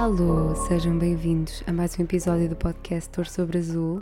[0.00, 4.00] Alô, sejam bem-vindos a mais um episódio do podcast Tor sobre Azul.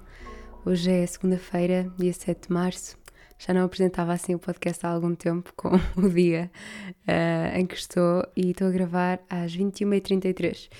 [0.64, 2.96] Hoje é segunda-feira, dia 7 de março.
[3.36, 5.70] Já não apresentava assim o podcast há algum tempo, com
[6.00, 6.52] o dia
[6.86, 10.70] uh, em que estou, e estou a gravar às 21h33.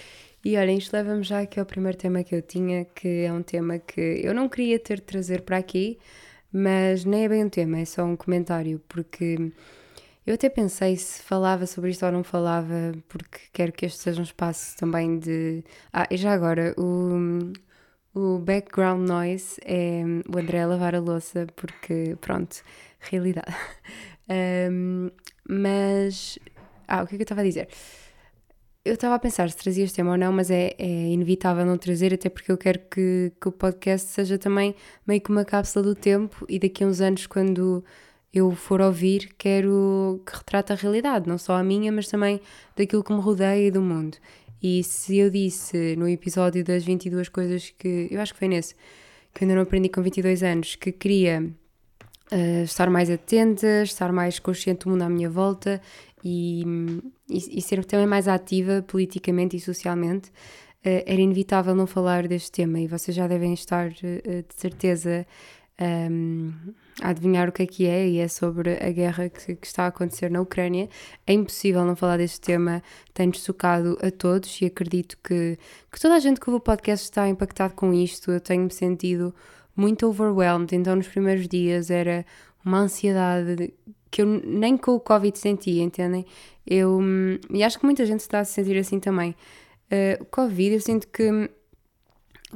[0.45, 3.42] E olhem, isto leva-me já aqui ao primeiro tema que eu tinha, que é um
[3.42, 5.98] tema que eu não queria ter de trazer para aqui,
[6.52, 9.50] mas nem é bem um tema, é só um comentário, porque
[10.28, 14.20] eu até pensei se falava sobre isto ou não falava, porque quero que este seja
[14.20, 15.64] um espaço também de.
[15.91, 17.51] Ah, e já agora, o,
[18.14, 22.60] o background noise é o André a lavar a louça, porque, pronto,
[23.01, 23.56] realidade.
[24.70, 25.10] um,
[25.48, 26.38] mas.
[26.87, 27.66] Ah, o que é que eu estava a dizer?
[28.84, 31.79] Eu estava a pensar se trazia este tema ou não, mas é, é, inevitável não
[31.79, 34.74] trazer, até porque eu quero que, que o podcast seja também
[35.06, 37.82] meio que uma cápsula do tempo e daqui a uns anos, quando
[38.32, 42.40] eu for ouvir, quero que retrate a realidade, não só a minha, mas também
[42.76, 44.18] daquilo que me rodeia e do mundo.
[44.62, 48.09] E se eu disse no episódio das 22 coisas que.
[48.10, 48.74] Eu acho que foi nesse,
[49.32, 51.49] que eu ainda não aprendi com 22 anos, que queria
[52.32, 55.80] uh, estar mais atenta, estar mais consciente do mundo à minha volta
[56.24, 56.65] e,
[57.29, 62.51] e, e ser também mais ativa politicamente e socialmente, uh, era inevitável não falar deste
[62.51, 62.80] tema.
[62.80, 65.25] E vocês já devem estar, uh, de certeza,
[65.81, 66.53] um,
[67.00, 69.84] a adivinhar o que é que é, e é sobre a guerra que, que, está
[69.84, 70.88] a acontecer na Ucrânia.
[71.26, 72.82] É impossível não falar deste tema,
[73.15, 75.59] tem-nos tocado a todos e acredito que,
[75.91, 78.31] que toda a gente que ouve o podcast está impactado com isto.
[78.31, 79.34] Eu tenho-me sentido
[79.76, 82.26] muito overwhelmed, então nos primeiros dias era
[82.65, 83.72] uma ansiedade
[84.10, 86.26] que eu nem com o Covid sentia, entendem?
[86.66, 87.00] Eu,
[87.50, 89.37] e acho que muita gente está a se sentir assim também.
[89.91, 91.50] Uh, o Covid, eu sinto que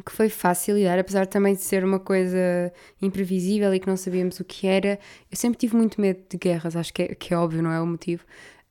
[0.04, 4.40] que foi fácil lidar, apesar também de ser uma coisa imprevisível e que não sabíamos
[4.40, 4.98] o que era.
[5.30, 7.80] Eu sempre tive muito medo de guerras, acho que é, que é óbvio, não é
[7.80, 8.24] o motivo.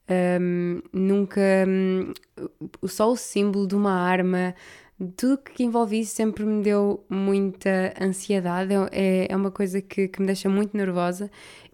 [0.09, 1.41] Um, nunca.
[1.68, 2.12] Um,
[2.88, 4.56] só o símbolo de uma arma,
[5.16, 8.74] tudo que envolve isso sempre me deu muita ansiedade.
[8.91, 11.29] É, é uma coisa que, que me deixa muito nervosa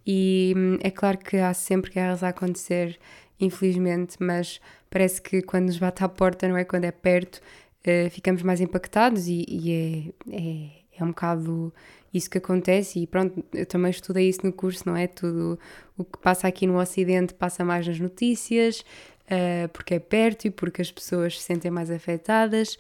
[0.06, 2.98] e hum, é claro que há sempre guerras a acontecer,
[3.40, 7.42] infelizmente, mas parece que quando nos bate à porta, não é quando é perto,
[7.90, 11.74] uh, ficamos mais impactados e, e é, é, é, um bocado
[12.14, 13.00] isso que acontece.
[13.00, 15.08] E pronto, eu também estudei isso no curso, não é?
[15.08, 15.60] Tudo
[15.98, 18.82] o que passa aqui no Ocidente passa mais nas notícias,
[19.26, 22.78] uh, porque é perto e porque as pessoas se sentem mais afetadas.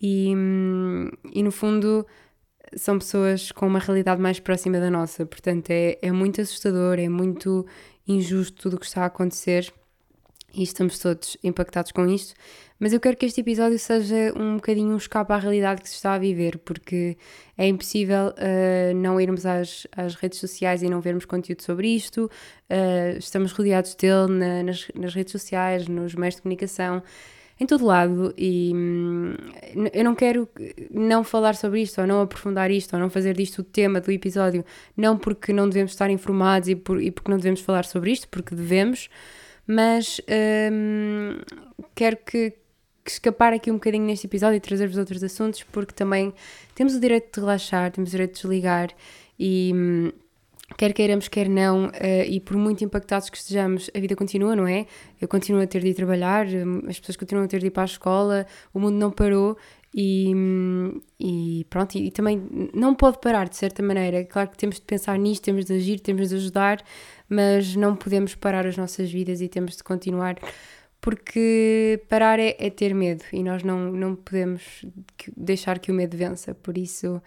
[0.00, 2.06] E, hum, e no fundo
[2.76, 7.08] são pessoas com uma realidade mais próxima da nossa, portanto é, é muito assustador, é
[7.08, 7.66] muito
[8.06, 9.72] injusto tudo o que está a acontecer
[10.52, 12.34] e estamos todos impactados com isto,
[12.80, 15.96] mas eu quero que este episódio seja um bocadinho um escape à realidade que se
[15.96, 17.16] está a viver, porque
[17.56, 22.30] é impossível uh, não irmos às, às, redes sociais e não vermos conteúdo sobre isto,
[22.70, 27.02] uh, estamos rodeados dele na, nas, nas, redes sociais, nos meios de comunicação,
[27.60, 29.34] em todo lado, e hum,
[29.92, 30.48] eu não quero
[30.92, 34.12] não falar sobre isto, ou não aprofundar isto, ou não fazer disto o tema do
[34.12, 34.64] episódio,
[34.96, 38.28] não porque não devemos estar informados e, por, e porque não devemos falar sobre isto,
[38.28, 39.08] porque devemos,
[39.68, 40.18] mas
[40.72, 41.38] hum,
[41.94, 42.54] quero que,
[43.04, 46.32] que, escapar aqui um bocadinho neste episódio e trazer-vos outros assuntos, porque também
[46.74, 48.90] temos o direito de relaxar, temos o direito de desligar
[49.38, 49.72] e.
[49.74, 50.12] Hum,
[50.76, 54.66] quer queiramos, quer não, uh, e por muito impactados que estejamos, a vida continua, não
[54.66, 54.86] é?
[55.20, 57.70] Eu continuo a ter de ir trabalhar, hum, as pessoas continuam a ter de ir
[57.70, 59.56] para a escola, o mundo não parou
[59.94, 60.32] e,
[61.18, 64.24] e pronto, e, e, também não pode parar de certa maneira.
[64.24, 66.82] Claro que temos de pensar nisto, temos de agir, temos de ajudar,
[67.28, 70.36] mas não podemos parar as nossas vidas e temos de continuar,
[71.00, 74.84] porque parar é, é ter medo e nós não, não podemos
[75.36, 76.54] deixar que o medo vença.
[76.54, 77.22] Por isso,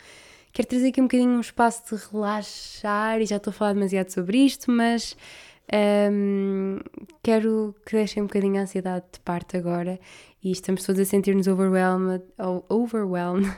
[0.54, 4.10] quero trazer aqui um bocadinho um espaço de relaxar e já estou a falar demasiado
[4.10, 5.16] sobre isto, mas.
[5.74, 6.80] Um,
[7.24, 9.98] quero que deixem um bocadinho a ansiedade de parte agora
[10.44, 12.24] e estamos todos a sentir-nos overwhelmed,
[12.70, 13.52] overwhelmed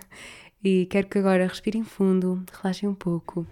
[0.64, 3.46] e quero que agora respirem fundo, relaxem um pouco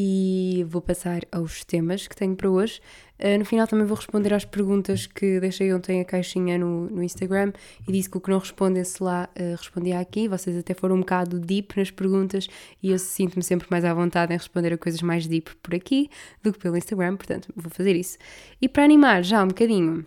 [0.00, 2.80] e vou passar aos temas que tenho para hoje.
[3.18, 7.02] Uh, no final também vou responder às perguntas que deixei ontem a caixinha no, no
[7.02, 7.52] Instagram
[7.86, 10.28] e disse que o que não respondesse lá uh, respondia aqui.
[10.28, 12.46] Vocês até foram um bocado deep nas perguntas
[12.80, 16.08] e eu sinto-me sempre mais à vontade em responder a coisas mais deep por aqui
[16.44, 18.18] do que pelo Instagram, portanto vou fazer isso.
[18.62, 20.06] E para animar já um bocadinho,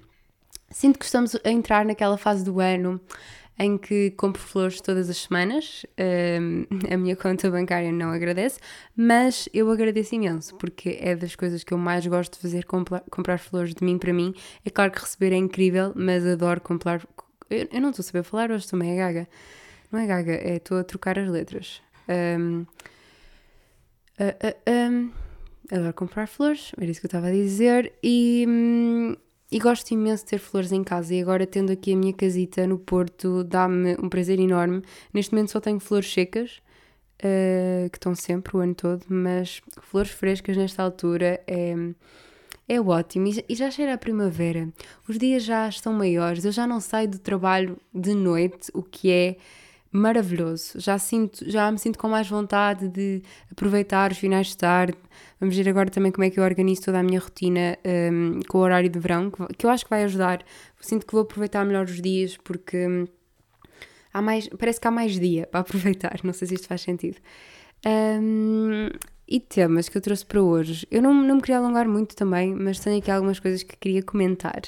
[0.72, 3.00] sinto que estamos a entrar naquela fase do ano
[3.60, 5.86] em que compro flores todas as semanas.
[6.42, 8.60] Um, a minha conta bancária não agradece,
[8.96, 13.02] mas eu agradeço imenso, porque é das coisas que eu mais gosto de fazer, comprar,
[13.12, 14.34] comprar flores de mim para mim.
[14.66, 17.06] É claro que receber é incrível, mas adoro comprar.
[17.50, 19.28] Eu, eu não estou a saber falar hoje, também é gaga.
[19.92, 21.82] Não é gaga, é estou a trocar as letras.
[22.10, 22.66] Um,
[24.20, 25.12] uh, uh, um,
[25.72, 29.16] adoro comprar flores, era isso que eu estava a dizer, e.
[29.52, 31.14] E gosto imenso de ter flores em casa.
[31.14, 34.82] E agora, tendo aqui a minha casita no Porto, dá-me um prazer enorme.
[35.14, 36.62] Neste momento só tenho flores secas,
[37.18, 41.76] uh, que estão sempre o ano todo, mas flores frescas nesta altura é,
[42.68, 43.28] é ótimo.
[43.50, 44.70] E já cheira a primavera.
[45.08, 49.12] Os dias já estão maiores, eu já não saio do trabalho de noite, o que
[49.12, 49.36] é
[49.92, 50.80] maravilhoso.
[50.80, 53.22] Já, sinto, já me sinto com mais vontade de
[53.52, 54.98] aproveitar os finais de tarde.
[55.42, 58.60] Vamos ver agora também como é que eu organizo toda a minha rotina um, com
[58.60, 60.46] o horário de verão, que, eu acho que vai ajudar.
[60.80, 63.08] Sinto que vou aproveitar melhor os dias porque hum,
[64.14, 66.20] há mais, parece que há mais dia para aproveitar.
[66.24, 67.18] Não sei se isto faz sentido.
[67.84, 68.90] Um,
[69.28, 70.86] e temas que eu trouxe para hoje.
[70.92, 74.04] Eu não, não me queria alongar muito também, mas tenho aqui algumas coisas que queria
[74.04, 74.62] comentar.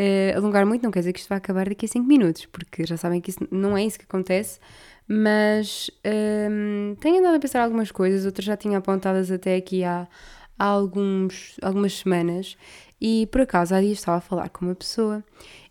[0.00, 2.86] Uh, alongar muito não quer dizer que isto vai acabar daqui a 5 minutos, porque
[2.86, 4.58] já sabem que isso não é isso que acontece,
[5.06, 9.84] mas um, ehm, tenho andado a pensar algumas coisas, outras já tinha apontadas até aqui
[9.84, 10.08] há,
[10.58, 12.56] há alguns, algumas semanas,
[12.98, 15.22] e por acaso há dias estava a falar com uma pessoa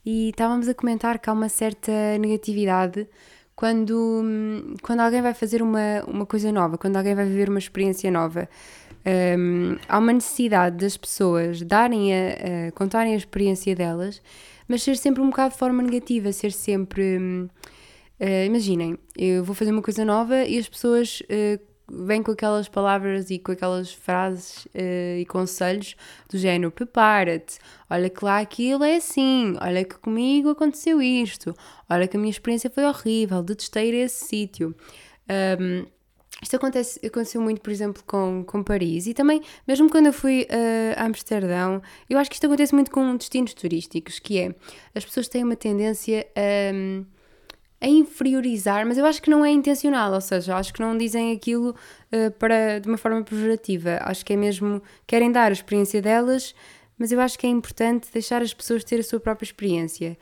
[0.06, 3.08] e estávamos a comentar que há uma certa negatividade
[3.56, 4.24] quando,
[4.84, 8.48] quando alguém vai fazer uma, uma coisa nova, quando alguém vai viver uma experiência nova
[9.06, 14.22] um, há uma necessidade das pessoas darem a, a, contarem a experiência delas,
[14.68, 17.18] mas ser sempre um bocado de forma negativa, ser sempre.
[18.20, 22.68] Uh, imaginem, eu vou fazer uma coisa nova e as pessoas uh, vêm com aquelas
[22.68, 25.96] palavras e com aquelas frases uh, e conselhos
[26.30, 27.58] do género: prepara-te,
[27.90, 31.56] olha que lá aquilo é assim, olha que comigo aconteceu isto,
[31.90, 34.76] olha que a minha experiência foi horrível, detestei esse sítio.
[35.60, 35.86] Um,
[36.42, 40.44] isto acontece, aconteceu muito, por exemplo, com, com Paris e também, mesmo quando eu fui
[40.44, 44.56] uh, a Amsterdão, eu acho que isto acontece muito com destinos turísticos, que é,
[44.96, 50.14] as pessoas têm uma tendência a, a inferiorizar, mas eu acho que não é intencional,
[50.14, 54.34] ou seja, acho que não dizem aquilo uh, para, de uma forma pejorativa, acho que
[54.34, 56.56] é mesmo, querem dar a experiência delas,
[56.98, 60.18] mas eu acho que é importante deixar as pessoas ter a sua própria experiência.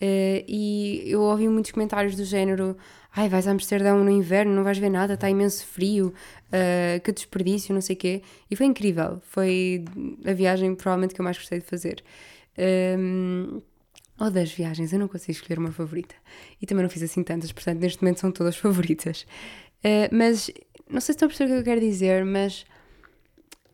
[0.00, 2.76] Uh, e eu ouvi muitos comentários do género
[3.14, 6.14] ai, vais a Amsterdão no inverno, não vais ver nada, está imenso frio,
[6.48, 8.22] uh, que desperdício, não sei o quê.
[8.50, 9.84] E foi incrível, foi
[10.26, 12.02] a viagem provavelmente que eu mais gostei de fazer.
[12.98, 13.60] Um,
[14.18, 16.14] ou das viagens, eu não consigo escolher uma favorita.
[16.60, 19.26] E também não fiz assim tantas, portanto, neste momento são todas favoritas.
[19.84, 20.50] Uh, mas,
[20.88, 22.64] não sei se estão a perceber o que eu quero dizer, mas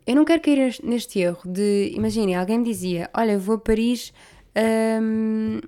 [0.06, 4.12] eu não quero cair neste erro de, imaginem, alguém me dizia, olha, vou a Paris
[5.00, 5.61] um,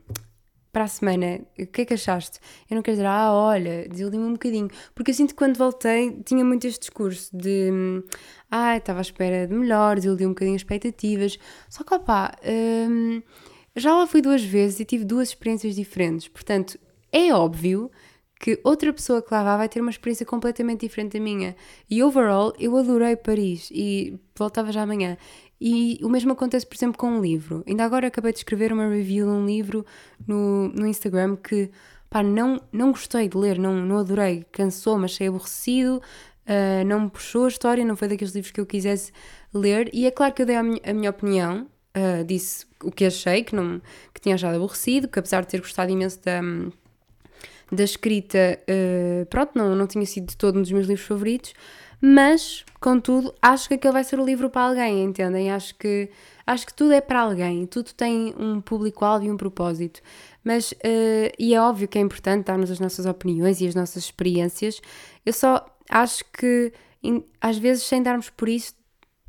[0.72, 2.38] para a semana, o que é que achaste?
[2.70, 6.22] Eu não quero dizer, ah, olha, desiludiu-me um bocadinho, porque eu sinto que quando voltei
[6.24, 8.02] tinha muito este discurso de,
[8.50, 11.38] ah, estava à espera de melhor, desiludiu um bocadinho as expectativas,
[11.68, 13.22] só que, opá, hum,
[13.74, 16.78] já lá fui duas vezes e tive duas experiências diferentes, portanto,
[17.12, 17.90] é óbvio
[18.40, 21.54] que outra pessoa que lá vá vai ter uma experiência completamente diferente da minha.
[21.90, 25.18] E overall, eu adorei Paris e voltava já amanhã.
[25.60, 27.62] E o mesmo acontece, por exemplo, com um livro.
[27.66, 29.84] Ainda agora acabei de escrever uma review de um livro
[30.26, 31.70] no, no Instagram que
[32.08, 37.10] pá, não, não gostei de ler, não, não adorei, cansou-me, achei aborrecido, uh, não me
[37.10, 39.12] puxou a história, não foi daqueles livros que eu quisesse
[39.52, 39.90] ler.
[39.92, 43.04] E é claro que eu dei a minha, a minha opinião, uh, disse o que
[43.04, 43.82] achei, que, não,
[44.14, 46.40] que tinha achado aborrecido, que apesar de ter gostado imenso da,
[47.70, 51.52] da escrita, uh, pronto, não, não tinha sido de todo um dos meus livros favoritos
[52.00, 55.50] mas, contudo, acho que aquele vai ser o livro para alguém, entendem?
[55.50, 56.08] Acho que,
[56.46, 60.00] acho que tudo é para alguém, tudo tem um público-alvo e um propósito.
[60.42, 64.04] Mas, uh, e é óbvio que é importante darmos as nossas opiniões e as nossas
[64.04, 64.80] experiências,
[65.26, 66.72] eu só acho que,
[67.40, 68.74] às vezes, sem darmos por isso,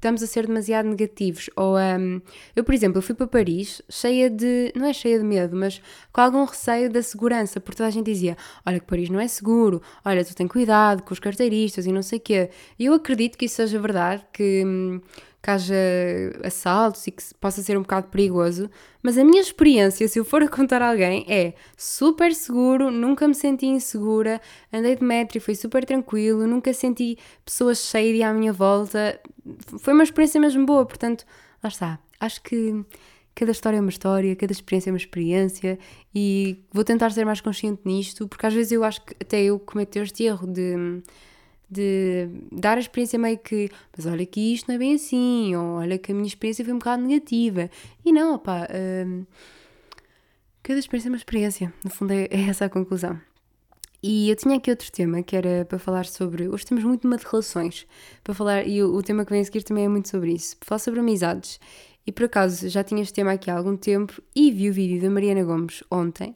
[0.02, 1.50] estamos a ser demasiado negativos.
[1.56, 2.20] Ou um,
[2.56, 5.80] eu, por exemplo, eu fui para Paris cheia de, não é cheia de medo, mas
[6.12, 9.28] com algum receio da segurança, porque toda a gente dizia: Olha, que Paris não é
[9.28, 12.50] seguro, olha, tu tem cuidado com os carteiristas e não sei o quê.
[12.80, 14.64] E eu acredito que isso seja verdade, que.
[14.66, 15.00] Hum,
[15.42, 15.76] que haja
[16.44, 18.70] assaltos e que possa ser um bocado perigoso,
[19.02, 23.28] mas a minha experiência, se eu for a contar a alguém, é super seguro, nunca
[23.28, 24.40] me senti insegura,
[24.72, 29.20] andei de metro e foi super tranquilo, nunca senti pessoas cheias à minha volta,
[29.80, 31.26] foi uma experiência mesmo boa, portanto,
[31.64, 32.00] lá está.
[32.20, 32.86] Acho que
[33.34, 35.80] cada história é uma história, cada experiência é uma experiência
[36.14, 39.58] e vou tentar ser mais consciente nisto, porque às vezes eu acho que até eu
[39.58, 41.02] cometo este erro de
[41.72, 45.78] de dar a experiência meio que, mas olha que isto não é bem assim, ou
[45.78, 47.70] olha que a minha experiência foi um bocado negativa.
[48.04, 48.68] E não, opá,
[49.08, 49.26] hum,
[50.62, 53.20] cada experiência é uma experiência, no fundo é, é, essa a conclusão.
[54.04, 56.50] E eu tinha aqui outro tema que era para falar sobre.
[56.50, 57.88] Hoje temos muito tema de relações,
[58.24, 60.58] para falar, e o, o tema que vem a seguir também é muito sobre isso,
[60.58, 61.60] para falar sobre amizades.
[62.06, 65.02] E por acaso já tinha este tema aqui há algum tempo e vi o vídeo
[65.02, 66.36] da Mariana Gomes ontem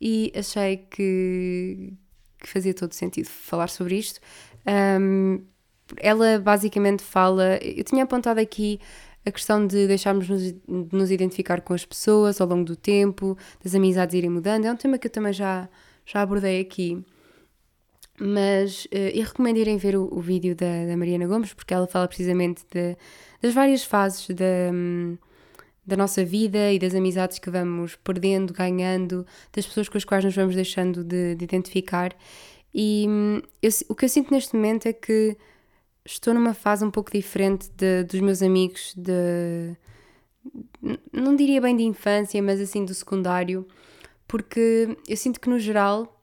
[0.00, 1.92] e achei que,
[2.38, 4.20] que fazia todo sentido falar sobre isto.
[4.66, 5.42] Um,
[5.96, 7.58] ela basicamente fala.
[7.62, 8.78] Eu tinha apontado aqui
[9.24, 10.56] a questão de deixarmos nos, de
[10.92, 14.76] nos identificar com as pessoas ao longo do tempo, das amizades irem mudando, é um
[14.76, 15.68] tema que eu também já,
[16.06, 17.04] já abordei aqui.
[18.18, 21.86] Mas uh, eu recomendo irem ver o, o vídeo da, da, Mariana Gomes, porque ela
[21.86, 22.96] fala precisamente de,
[23.40, 24.70] das várias fases da,
[25.86, 30.24] da nossa vida e das amizades que vamos perdendo, ganhando, das pessoas com as quais
[30.24, 32.14] nos vamos deixando de, de identificar.
[32.74, 35.36] E hum, eu, o que eu sinto neste momento é que
[36.04, 39.76] estou numa fase um pouco diferente de, dos meus amigos de.
[41.12, 43.66] Não diria bem de infância, mas assim do secundário,
[44.26, 46.19] porque eu sinto que no geral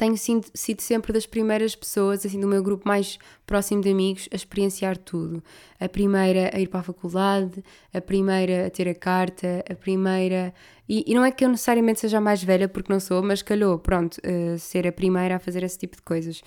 [0.00, 4.30] tenho sido, sido, sempre das primeiras pessoas, assim, do meu grupo mais próximo de amigos,
[4.32, 5.44] a experienciar tudo.
[5.78, 10.54] A primeira a ir para a faculdade, a primeira a ter a carta, a primeira.
[10.88, 13.42] E, e não é que eu necessariamente seja a mais velha, porque não sou, mas
[13.42, 16.40] calhou, pronto, uh, ser a primeira a fazer esse tipo de coisas.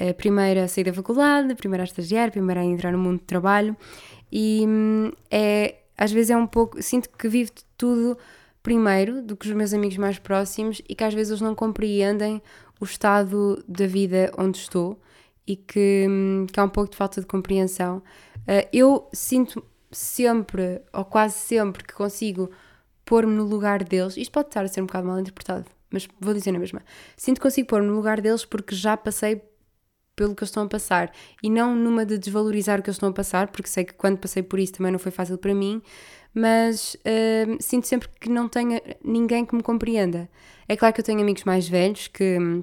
[0.00, 2.98] A primeira a sair da faculdade, a primeira a estagiar, a primeira a entrar no
[2.98, 3.76] mundo de trabalho.
[4.32, 6.82] E hum, é, às vezes é um pouco.
[6.82, 8.18] Sinto que vivo tudo
[8.66, 12.42] primeiro do que os meus amigos mais próximos e que às vezes eles não compreendem
[12.80, 15.00] o estado da vida onde estou
[15.46, 16.06] e que,
[16.52, 17.98] que há um pouco de falta de compreensão.
[18.38, 22.50] Uh, eu sinto sempre, ou quase sempre, que consigo
[23.04, 24.16] pôr-me no lugar deles.
[24.16, 26.82] Isto pode estar a ser um bocado mal interpretado, mas vou dizer na mesma.
[27.16, 29.40] Sinto que consigo pôr-me no lugar deles porque já passei
[30.16, 33.10] pelo que eles estão a passar e não numa de desvalorizar o que eles estão
[33.10, 35.82] a passar, porque sei que quando passei por isso também não foi fácil para mim,
[36.36, 40.28] mas uh, sinto sempre que não tenho ninguém que me compreenda.
[40.68, 42.62] É claro que eu tenho amigos mais velhos que hum,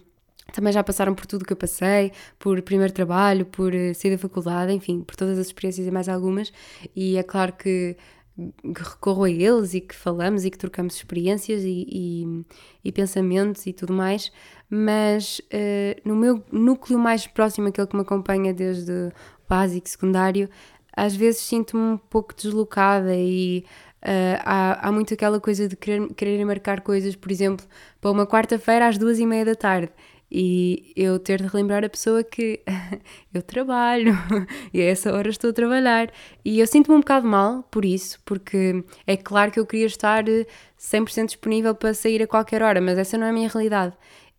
[0.53, 4.18] também já passaram por tudo que eu passei, por primeiro trabalho, por uh, sair da
[4.20, 6.53] faculdade, enfim, por todas as experiências e mais algumas,
[6.96, 7.98] e é claro que
[8.36, 12.46] que recorro a eles e que falamos e que trocamos experiências e, e,
[12.84, 14.32] e pensamentos e tudo mais,
[14.68, 19.12] mas uh, no meu núcleo mais próximo, aquele que me acompanha desde
[19.48, 20.50] básico, secundário,
[20.96, 23.66] às vezes sinto-me um pouco deslocada e
[24.04, 27.66] uh, há, há muito aquela coisa de querer, querer marcar coisas, por exemplo,
[28.00, 29.92] para uma quarta-feira às duas e meia da tarde
[30.36, 32.62] e eu ter de relembrar a pessoa que
[33.32, 34.14] eu trabalho
[34.74, 36.12] e a essa hora estou a trabalhar.
[36.44, 40.24] E eu sinto-me um bocado mal por isso, porque é claro que eu queria estar
[40.24, 43.94] 100% eh, disponível para sair a qualquer hora, mas essa não é a minha realidade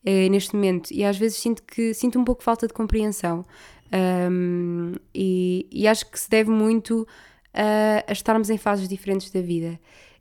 [0.04, 0.90] é, neste momento.
[0.90, 3.44] E às vezes sinto que sinto um pouco falta de compreensão.
[3.94, 7.06] Um, e, e, acho que se deve muito
[7.52, 9.78] a, a estarmos em fases diferentes da vida.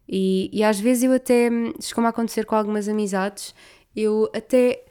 [0.08, 1.50] E, e às vezes eu até,
[1.96, 3.56] como a acontecer com algumas amizades,
[3.96, 4.84] eu até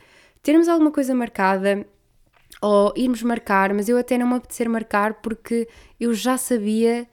[0.43, 1.87] termos alguma coisa marcada
[2.61, 5.69] ou irmos marcar, mas eu até não me apetecer marcar porque
[6.01, 7.09] eu já sabia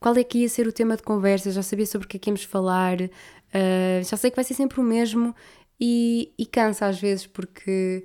[0.00, 2.20] qual é que ia ser o tema de conversa, já sabia sobre o que é
[2.20, 5.34] que íamos falar, uh, já sei que vai ser sempre o mesmo
[5.80, 8.04] e, e cansa às vezes porque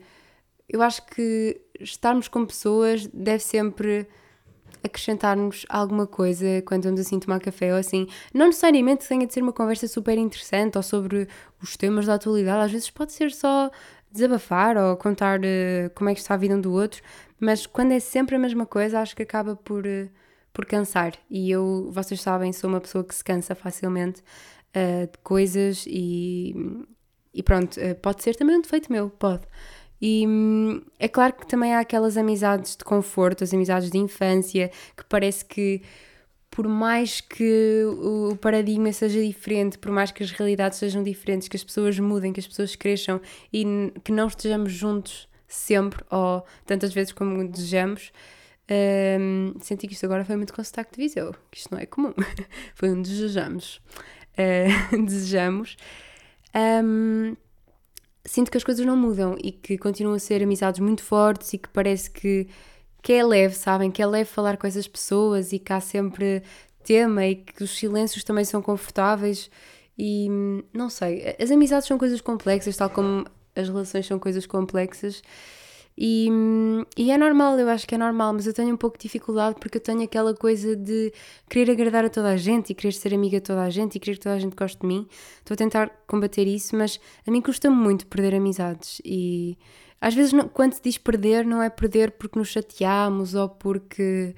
[0.67, 4.07] eu acho que estarmos com pessoas deve sempre
[4.83, 8.07] acrescentar-nos alguma coisa quando vamos assim tomar café ou assim.
[8.33, 11.27] Não necessariamente tenha de ser uma conversa super interessante ou sobre
[11.61, 13.69] os temas da atualidade, às vezes pode ser só
[14.11, 17.01] desabafar ou contar uh, como é que está a vida um do outro,
[17.39, 20.09] mas quando é sempre a mesma coisa, acho que acaba por, uh,
[20.51, 21.13] por cansar.
[21.29, 24.21] E eu, vocês sabem, sou uma pessoa que se cansa facilmente
[24.75, 26.55] uh, de coisas e,
[27.33, 29.43] e pronto, pode ser também um defeito meu, pode.
[30.01, 34.71] E hum, é claro que também há aquelas amizades de conforto, as amizades de infância,
[34.95, 35.81] que parece que
[36.49, 41.55] por mais que o paradigma seja diferente, por mais que as realidades sejam diferentes, que
[41.55, 43.21] as pessoas mudem, que as pessoas cresçam
[43.53, 43.63] e
[44.03, 48.11] que não estejamos juntos sempre ou tantas vezes como desejamos,
[48.69, 51.85] um, senti que isto agora foi muito com sotaque de Viseu, que isto não é
[51.85, 52.13] comum.
[52.75, 53.81] foi um desejamos.
[54.37, 55.75] Uh, desejamos.
[56.55, 57.35] Um,
[58.25, 61.57] sinto que as coisas não mudam e que continuam a ser amizades muito fortes e
[61.57, 62.47] que parece que
[63.01, 63.89] que é leve, sabem?
[63.89, 66.43] Que é leve falar com essas pessoas e que há sempre
[66.83, 69.49] tema e que os silêncios também são confortáveis
[69.97, 70.27] e
[70.73, 75.21] não sei, as amizades são coisas complexas, tal como as relações são coisas complexas
[76.01, 76.29] e,
[76.97, 79.57] e, é normal, eu acho que é normal, mas eu tenho um pouco de dificuldade
[79.59, 81.11] porque eu tenho aquela coisa de
[81.49, 83.99] querer agradar a toda a gente e querer ser amiga de toda a gente e
[83.99, 85.05] querer que toda a gente goste de mim.
[85.39, 89.57] Estou a tentar combater isso, mas a mim custa-me muito perder amizades e
[90.01, 94.33] às vezes, não, quando se diz perder, não é perder porque nos chateamos ou porque,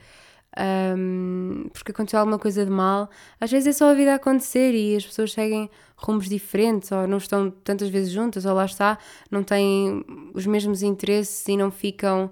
[0.97, 3.09] um, porque aconteceu alguma coisa de mal.
[3.39, 7.17] Às vezes é só a vida acontecer e as pessoas seguem rumos diferentes ou não
[7.17, 8.97] estão tantas vezes juntas ou lá está,
[9.29, 10.03] não têm
[10.33, 12.31] os mesmos interesses e não ficam.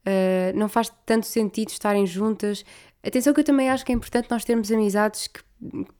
[0.00, 2.64] Uh, não faz tanto sentido estarem juntas.
[3.04, 5.40] Atenção que eu também acho que é importante nós termos amizades que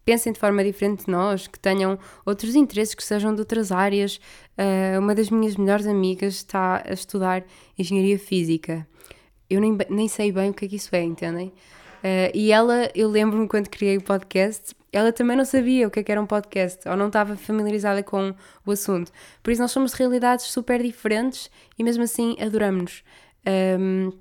[0.07, 4.19] pensem de forma diferente de nós, que tenham outros interesses, que sejam de outras áreas.
[4.57, 7.45] Uh, uma das minhas melhores amigas está a estudar
[7.79, 8.87] Engenharia Física.
[9.51, 11.49] Eu nem, nem sei bem o que é que isso é, entendem?
[11.99, 16.01] Uh, e ela, eu lembro-me quando criei o podcast, ela também não sabia o que,
[16.01, 19.13] é que era um podcast ou não estava familiarizada com o assunto.
[19.43, 23.05] Por isso, nós somos de realidades super diferentes e mesmo assim adoramos-nos.
[23.79, 24.13] Um,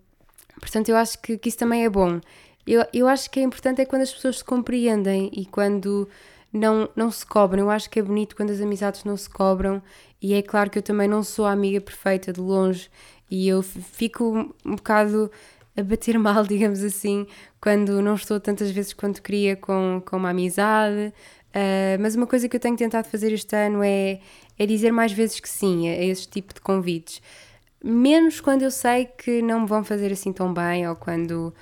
[0.59, 2.19] portanto, eu acho que, que, isso também é bom.
[2.67, 6.07] Eu, eu acho que é importante é quando as pessoas se compreendem e quando
[6.51, 7.63] não, não se cobram.
[7.63, 9.81] Eu acho que é bonito quando as amizades não se cobram.
[10.21, 12.89] E é claro que eu também não sou a amiga perfeita de longe
[13.29, 15.31] e eu fico um bocado
[15.77, 17.27] a bater mal, digamos assim,
[17.61, 21.13] quando não estou tantas vezes quanto queria com, com uma amizade.
[21.49, 24.19] Uh, mas uma coisa que eu tenho tentado fazer este ano é,
[24.57, 27.21] é dizer mais vezes que sim a, a esse tipo de convites.
[27.83, 31.53] Menos quando eu sei que não me vão fazer assim tão bem ou quando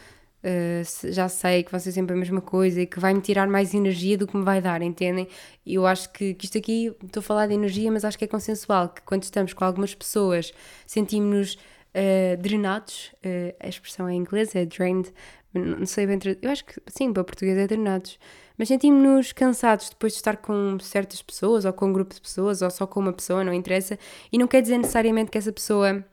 [0.48, 3.48] uh, já sei que vai ser sempre a mesma coisa e que vai me tirar
[3.48, 5.28] mais energia do que me vai dar, entendem?
[5.66, 8.28] Eu acho que, que isto aqui, estou a falar de energia, mas acho que é
[8.28, 10.54] consensual, que quando estamos com algumas pessoas
[10.86, 15.12] sentimos-nos uh, drenados, uh, a expressão é em inglês, é drained,
[15.54, 18.20] não sei bem, eu acho que sim, para português é drenados,
[18.58, 22.62] mas sentimos-nos cansados depois de estar com certas pessoas, ou com um grupo de pessoas,
[22.62, 23.98] ou só com uma pessoa, não interessa,
[24.32, 26.04] e não quer dizer necessariamente que essa pessoa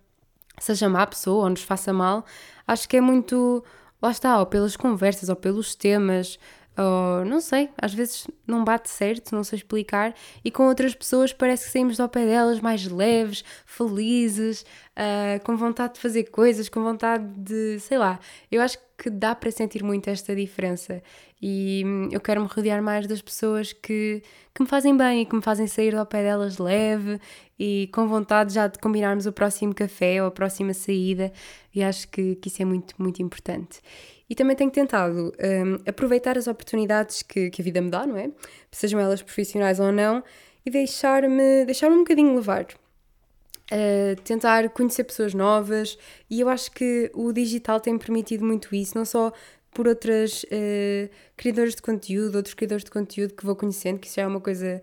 [0.59, 2.25] seja má pessoa ou nos faça mal,
[2.67, 3.65] acho que é muito,
[4.05, 6.39] lá está, ou pelas conversas, ou pelos temas,
[6.77, 11.33] ou não sei, às vezes não bate certo, não sei explicar, e com outras pessoas
[11.33, 14.63] parece que saímos do pé delas mais leves, felizes,
[14.97, 18.19] uh, com vontade de fazer coisas, com vontade de, sei lá,
[18.51, 21.03] eu acho que dá para sentir muito esta diferença
[21.47, 24.23] e hum, eu quero me rodear mais das pessoas que,
[24.55, 27.21] que me fazem bem e que me fazem sair do pé delas leve
[27.59, 31.31] e com vontade já de combinarmos o próximo café ou a próxima saída
[31.75, 33.83] e acho que, que isso é muito, muito importante.
[34.29, 38.17] E também tenho tentado um, aproveitar as oportunidades que, que a vida me dá, não
[38.17, 38.31] é?
[38.71, 40.25] Sejam elas profissionais ou não,
[40.65, 42.67] e deixar-me deixar um bocadinho levar.
[43.71, 48.97] Uh, tentar conhecer pessoas novas e eu acho que o digital tem permitido muito isso,
[48.97, 49.33] não só
[49.75, 54.17] por outras uh, criadores de conteúdo, outros criadores de conteúdo que vou conhecendo, que isso
[54.17, 54.81] já é uma coisa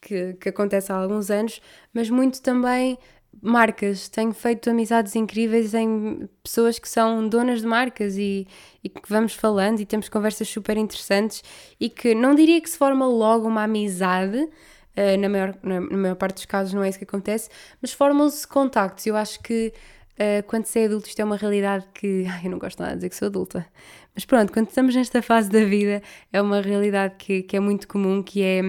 [0.00, 1.60] que, que acontece há alguns anos,
[1.92, 2.98] mas muito também
[3.42, 4.08] marcas.
[4.08, 8.46] Tenho feito amizades incríveis em pessoas que são donas de marcas e,
[8.82, 11.42] e que vamos falando e temos conversas super interessantes
[11.78, 14.48] e que não diria que se forma logo uma amizade.
[14.96, 17.48] Uh, na, maior, na, maior parte dos casos não é isso que acontece,
[17.80, 19.06] mas formam-se contactos.
[19.06, 19.72] Eu acho que
[20.20, 22.26] uh, quando se é adulto isto é uma realidade que.
[22.30, 23.66] Ai, eu não gosto nada de dizer que sou adulta,
[24.14, 26.02] mas pronto, quando estamos nesta fase da vida,
[26.32, 28.60] é uma realidade que, que é muito comum, que é.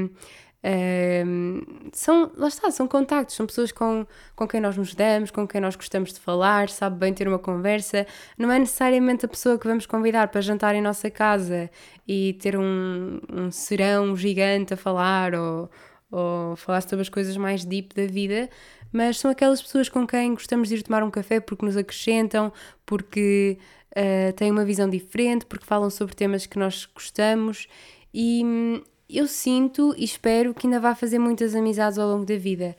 [0.63, 5.47] Uh, são, lá está, são contactos, são pessoas com, com quem nós nos damos, com
[5.47, 8.05] quem nós gostamos de falar, sabe bem ter uma conversa.
[8.37, 11.67] Não é necessariamente a pessoa que vamos convidar para jantar em nossa casa
[12.07, 15.67] e ter um, um serão gigante a falar ou,
[16.11, 18.47] ou falar sobre as coisas mais deep da vida,
[18.91, 22.51] mas são aquelas pessoas com quem gostamos de ir tomar um café porque nos acrescentam,
[22.85, 23.57] porque
[23.91, 27.67] uh, têm uma visão diferente, porque falam sobre temas que nós gostamos
[28.13, 32.37] e hum, eu sinto e espero que ainda vá fazer muitas amizades ao longo da
[32.37, 32.75] vida.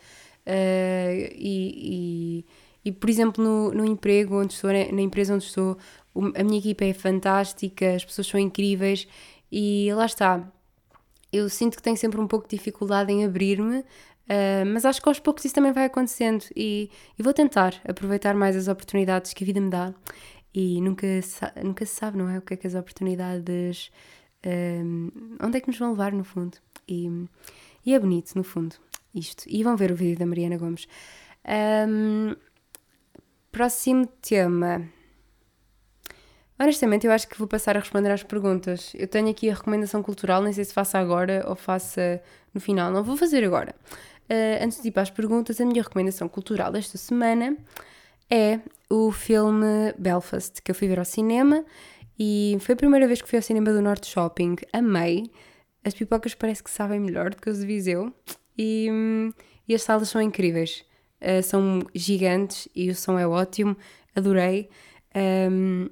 [0.47, 2.45] Uh, e,
[2.85, 5.77] e, e, por exemplo, no, no emprego onde estou, na empresa onde estou,
[6.35, 9.07] a minha equipa é fantástica, as pessoas são incríveis
[9.51, 10.47] e lá está.
[11.33, 13.85] Eu sinto que tenho sempre um pouco de dificuldade em abrir-me,
[14.29, 18.35] uh, mas acho que aos poucos isso também vai acontecendo e, e vou tentar aproveitar
[18.35, 19.95] mais as oportunidades que a vida me dá
[20.55, 21.07] e nunca,
[21.63, 22.39] nunca se sabe, não é?
[22.39, 23.91] O que é que as oportunidades.
[24.45, 25.11] Um,
[25.43, 26.59] onde é que nos vão levar, no fundo?
[26.87, 27.09] E,
[27.87, 28.77] e, é bonito, no fundo,
[29.15, 29.45] isto.
[29.49, 30.87] E vão ver o vídeo da Mariana Gomes.
[31.89, 32.35] Um,
[33.51, 34.87] próximo tema.
[36.59, 38.93] Honestamente, eu acho que vou passar a responder às perguntas.
[38.95, 42.93] Eu tenho aqui a recomendação cultural, nem sei se faça agora ou faça no final.
[42.93, 43.75] Não vou fazer agora.
[44.31, 47.57] Uh, antes de ir para as perguntas, a minha recomendação cultural desta semana
[48.31, 51.65] é o filme Belfast, que eu fui ver ao cinema
[52.19, 54.57] e foi a primeira vez que fui ao cinema do Norte Shopping.
[54.73, 55.31] Amei.
[55.85, 58.13] As pipocas parece que sabem melhor do que as de Viseu
[58.57, 58.89] e,
[59.67, 60.85] e as salas são incríveis.
[61.21, 63.77] Uh, são gigantes e o som é ótimo.
[64.15, 64.69] Adorei.
[65.15, 65.89] Um,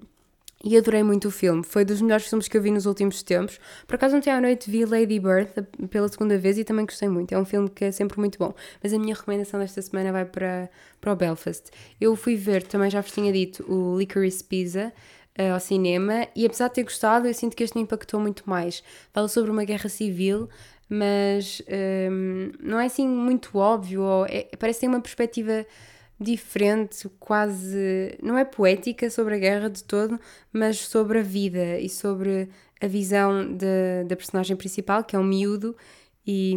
[0.62, 1.62] e adorei muito o filme.
[1.64, 3.58] Foi dos melhores filmes que eu vi nos últimos tempos.
[3.86, 5.50] Por acaso, ontem à noite vi Lady Bird
[5.90, 7.32] pela segunda vez e também gostei muito.
[7.32, 8.54] É um filme que é sempre muito bom.
[8.82, 10.70] Mas a minha recomendação desta semana vai para,
[11.00, 11.70] para o Belfast.
[12.00, 14.92] Eu fui ver, também já vos tinha dito, o Licorice Pizza
[15.38, 18.48] uh, ao cinema e apesar de ter gostado, eu sinto que este me impactou muito
[18.48, 18.82] mais.
[19.12, 20.48] Fala sobre uma guerra civil,
[20.90, 24.02] mas um, ehm, não é assim muito óbvio.
[24.02, 25.64] Ou é, parece ter uma perspectiva
[26.20, 28.18] diferente, quase.
[28.22, 30.20] não é poética sobre a guerra de todo,
[30.52, 32.48] mas sobre a vida e sobre
[32.80, 35.74] a visão de, da personagem principal, que é um miúdo,
[36.26, 36.54] e,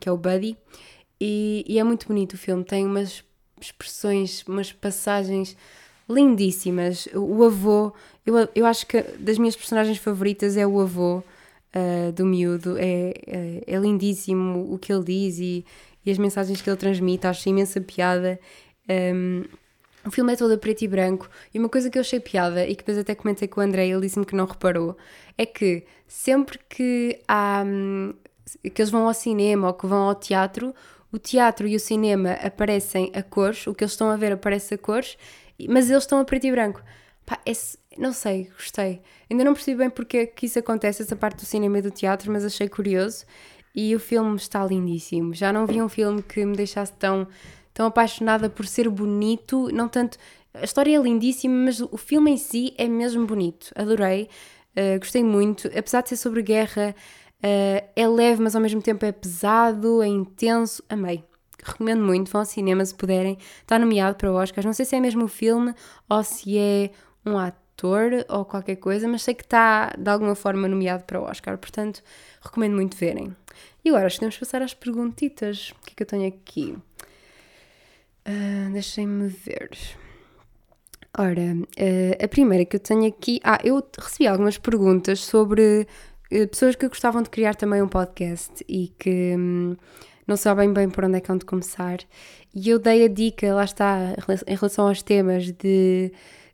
[0.00, 0.56] que é o Buddy.
[1.20, 3.22] E, e, é muito bonito o filme, tem umas
[3.60, 5.56] expressões, umas passagens
[6.08, 7.06] lindíssimas.
[7.14, 7.92] O avô,
[8.26, 11.18] eu, eu acho que das minhas personagens favoritas é o avô
[11.74, 12.76] uh, do miúdo.
[12.78, 15.64] É, é, é, lindíssimo o que ele diz e,
[16.04, 17.26] e, as mensagens que ele transmite.
[17.26, 18.38] Acho imensa piada.
[18.88, 19.44] Um,
[20.04, 22.66] o filme é todo a preto e branco e uma coisa que eu achei piada
[22.66, 24.96] e que depois até comentei com o André, ele disse-me que não reparou,
[25.38, 28.12] é que sempre que há hum,
[28.74, 30.74] que eles vão ao cinema ou que vão ao teatro,
[31.12, 34.74] o teatro e o cinema aparecem a cores, o que eles estão a ver aparece
[34.74, 35.16] a cores,
[35.68, 36.82] mas eles estão a preto e branco.
[37.24, 39.00] Pá, esse, não sei, gostei.
[39.30, 41.90] Ainda não percebi bem porque é que isso acontece, essa parte do cinema e do
[41.90, 43.24] teatro, mas achei curioso.
[43.74, 45.34] E o filme está lindíssimo.
[45.34, 47.26] Já não vi um filme que me deixasse tão,
[47.72, 50.18] tão apaixonada por ser bonito, não tanto.
[50.54, 53.72] A história é lindíssima, mas o filme em si é mesmo bonito.
[53.74, 54.28] Adorei,
[54.76, 55.68] uh, gostei muito.
[55.68, 56.94] Apesar de ser sobre guerra,
[57.42, 60.82] Uh, é leve, mas ao mesmo tempo é pesado, é intenso.
[60.88, 61.24] Amei.
[61.60, 63.36] Recomendo muito, vão ao cinema se puderem.
[63.60, 64.64] Está nomeado para o Oscar.
[64.64, 65.74] Não sei se é mesmo o filme
[66.08, 66.90] ou se é
[67.26, 67.61] um ator
[68.28, 71.58] ou qualquer coisa, mas sei que está de alguma forma nomeado para o Oscar.
[71.58, 72.02] Portanto,
[72.40, 73.34] recomendo muito verem.
[73.84, 75.70] E agora acho que podemos passar às perguntitas.
[75.70, 76.76] O que é que eu tenho aqui?
[78.26, 79.70] Uh, Deixem-me ver.
[81.18, 83.40] Ora, uh, a primeira que eu tenho aqui.
[83.42, 85.86] Ah, eu recebi algumas perguntas sobre
[86.30, 89.76] eh, pessoas que gostavam de criar também um podcast e que hum,
[90.26, 91.98] não sabem bem por onde é que hão de começar.
[92.54, 94.14] E eu dei a dica, lá está,
[94.46, 96.10] em relação aos temas, de,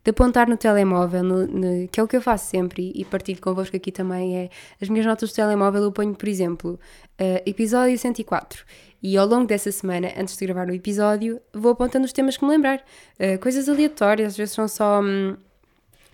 [0.08, 3.04] de apontar no telemóvel, no, no, que é o que eu faço sempre e, e
[3.04, 4.38] partilho convosco aqui também.
[4.38, 6.80] É as minhas notas do telemóvel, eu ponho, por exemplo,
[7.20, 8.64] uh, episódio 104.
[9.02, 12.44] E ao longo dessa semana, antes de gravar o episódio, vou apontando os temas que
[12.44, 12.82] me lembrar.
[13.20, 15.36] Uh, coisas aleatórias, às vezes são só hum,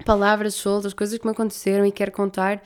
[0.05, 2.61] palavras soltas, coisas que me aconteceram e quero contar.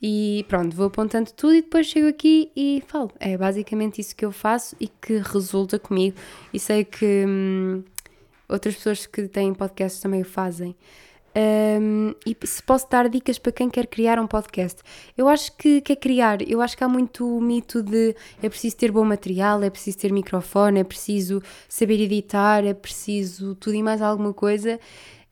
[0.00, 3.10] E pronto, vou apontando tudo e depois chego aqui e falo.
[3.18, 6.16] É basicamente isso que eu faço e que resulta comigo.
[6.54, 7.82] E sei que hum,
[8.48, 10.74] outras pessoas que têm podcasts também o fazem.
[11.36, 14.82] Um, e se posso dar dicas para quem quer criar um podcast,
[15.16, 18.90] eu acho que quer criar, eu acho que há muito mito de é preciso ter
[18.90, 24.02] bom material, é preciso ter microfone, é preciso saber editar, é preciso tudo e mais
[24.02, 24.80] alguma coisa.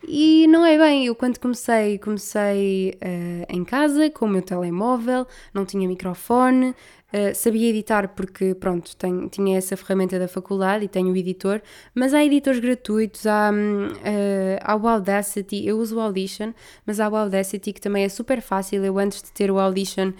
[0.04, 5.26] E não é bem, eu quando comecei, comecei uh, em casa com o meu telemóvel,
[5.54, 10.88] não tinha microfone, uh, sabia editar porque, pronto, tenho, tinha essa ferramenta da faculdade e
[10.88, 11.62] tenho o editor,
[11.94, 16.52] mas há editores gratuitos, há, uh, há o Audacity, eu uso o Audition,
[16.85, 20.12] mas há o Audacity que também é super fácil, eu antes de ter o Audition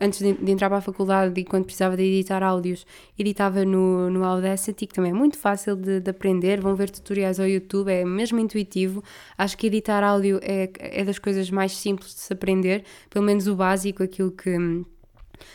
[0.00, 2.86] antes de, de, entrar para a faculdade e quando precisava de editar áudios,
[3.18, 6.60] editava no, no Audacity, que também é muito fácil de, de, aprender.
[6.60, 9.02] Vão ver tutoriais ao YouTube, é mesmo intuitivo.
[9.36, 13.46] Acho que editar áudio é, é das coisas mais simples de se aprender, pelo menos
[13.46, 14.50] o básico, aquilo que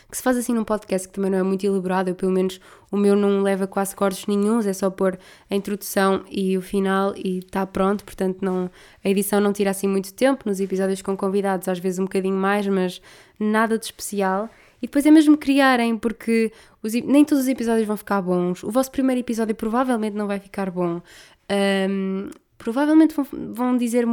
[0.09, 2.59] que se faz assim num podcast que também não é muito elaborado, eu pelo menos
[2.91, 5.17] o meu não leva quase cortes nenhums, é só pôr
[5.49, 8.69] a introdução e o final e está pronto, portanto não,
[9.03, 12.35] a edição não tira assim muito tempo, nos episódios com convidados às vezes um bocadinho
[12.35, 13.01] mais, mas
[13.39, 14.49] nada de especial.
[14.81, 16.51] E depois é mesmo criarem, porque
[16.83, 18.63] os, nem todos os episódios vão ficar bons.
[18.63, 21.01] O vosso primeiro episódio provavelmente não vai ficar bom.
[21.89, 24.05] Um, provavelmente vão, vão dizer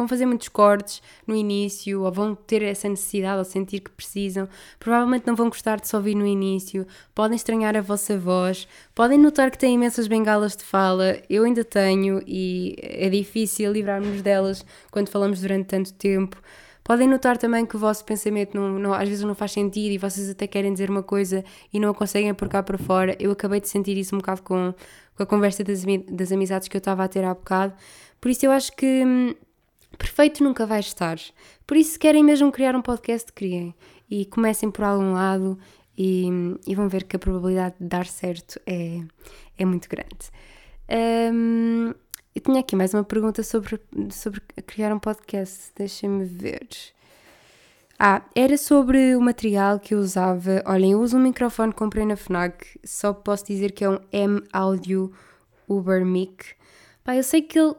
[0.00, 4.48] vão fazer muitos cortes no início, ou vão ter essa necessidade, ou sentir que precisam.
[4.78, 9.18] Provavelmente não vão gostar de se ouvir no início, podem estranhar a vossa voz, podem
[9.18, 11.18] notar que têm imensas bengalas de fala.
[11.28, 16.40] Eu ainda tenho e é difícil livrarmos delas quando falamos durante tanto tempo.
[16.82, 19.98] Podem notar também que o vosso pensamento não, não, às vezes não faz sentido e
[19.98, 23.14] vocês até querem dizer uma coisa e não a conseguem por cá para fora.
[23.20, 24.74] Eu acabei de sentir isso um bocado com,
[25.14, 27.74] com a conversa das, das amizades que eu estava a ter há bocado.
[28.18, 29.34] Por isso eu acho que hum,
[30.00, 31.18] perfeito nunca vai estar.
[31.66, 33.74] Por isso, se querem mesmo criar um podcast, criem.
[34.10, 35.58] E comecem por algum lado
[35.96, 36.26] e,
[36.66, 39.02] e vão ver que a probabilidade de dar certo é,
[39.58, 40.30] é muito grande.
[41.32, 41.92] Um,
[42.34, 43.78] eu tinha aqui mais uma pergunta sobre,
[44.10, 45.70] sobre criar um podcast.
[45.76, 46.66] Deixem-me ver.
[47.98, 50.62] Ah, era sobre o material que eu usava.
[50.64, 52.80] Olhem, eu uso um microfone que comprei na FNAC.
[52.82, 55.12] Só posso dizer que é um M Audio
[55.68, 56.46] Uber Mic.
[57.04, 57.74] Pá, eu sei que ele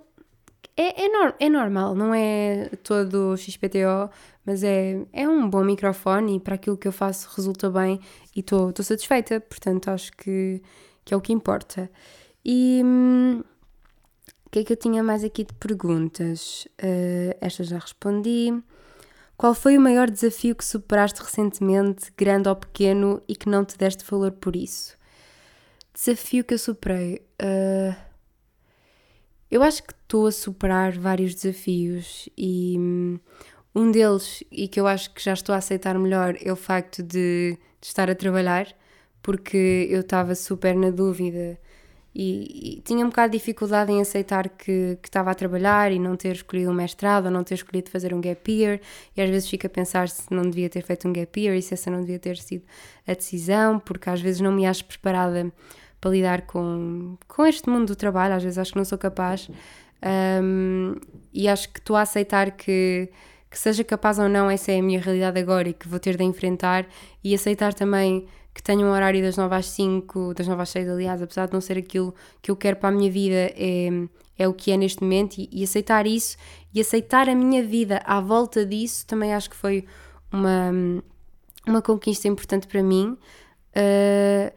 [0.82, 4.10] é, é, no, é normal, não é todo XPTO,
[4.46, 8.00] mas é, é um bom microfone e para aquilo que eu faço resulta bem
[8.36, 10.62] e estou satisfeita, portanto acho que,
[11.06, 11.90] que é o que importa.
[12.44, 13.44] E hum,
[14.46, 16.68] o que é que eu tinha mais aqui de perguntas?
[16.82, 18.52] Uh, esta já respondi.
[19.38, 23.78] Qual foi o maior desafio que superaste recentemente, grande ou pequeno, e que não te
[23.78, 24.98] deste valor por isso?
[25.94, 27.26] Desafio que eu superei.
[27.42, 28.11] Uh,
[29.52, 33.20] eu acho que estou a superar vários desafios e hum,
[33.76, 37.04] um deles, e que eu acho que já estou a aceitar melhor, é o facto
[37.04, 38.68] de, de estar a trabalhar,
[39.22, 41.60] porque eu estava super na dúvida
[42.14, 46.00] e, e, tinha um bocado de dificuldade em aceitar que, que estava a trabalhar e
[46.00, 48.82] não ter escolhido um mestrado ou não ter escolhido fazer um gap year
[49.16, 51.62] e às vezes fico a pensar se não devia ter feito um gap year e
[51.62, 52.66] se essa não devia ter sido
[53.08, 55.52] a decisão, porque às vezes não me acho preparada
[56.02, 59.50] para lidar com, com este mundo do trabalho, às vezes acho que não sou capaz
[60.44, 60.96] um,
[61.32, 63.10] e acho que estou a aceitar que,
[63.50, 66.18] que seja capaz ou não, essa é a minha realidade agora e que vou ter
[66.18, 66.88] de enfrentar
[67.24, 70.90] e aceitar também que tenho um horário das 9 às 5, das 9 às 6,
[70.90, 73.90] aliás, apesar de não ser aquilo que eu quero para a minha vida, é,
[74.38, 76.36] é o que é neste momento, e, e aceitar isso
[76.74, 79.86] e aceitar a minha vida à volta disso também acho que foi
[80.32, 80.72] uma,
[81.66, 83.18] uma conquista importante para mim.
[83.76, 84.52] Uh,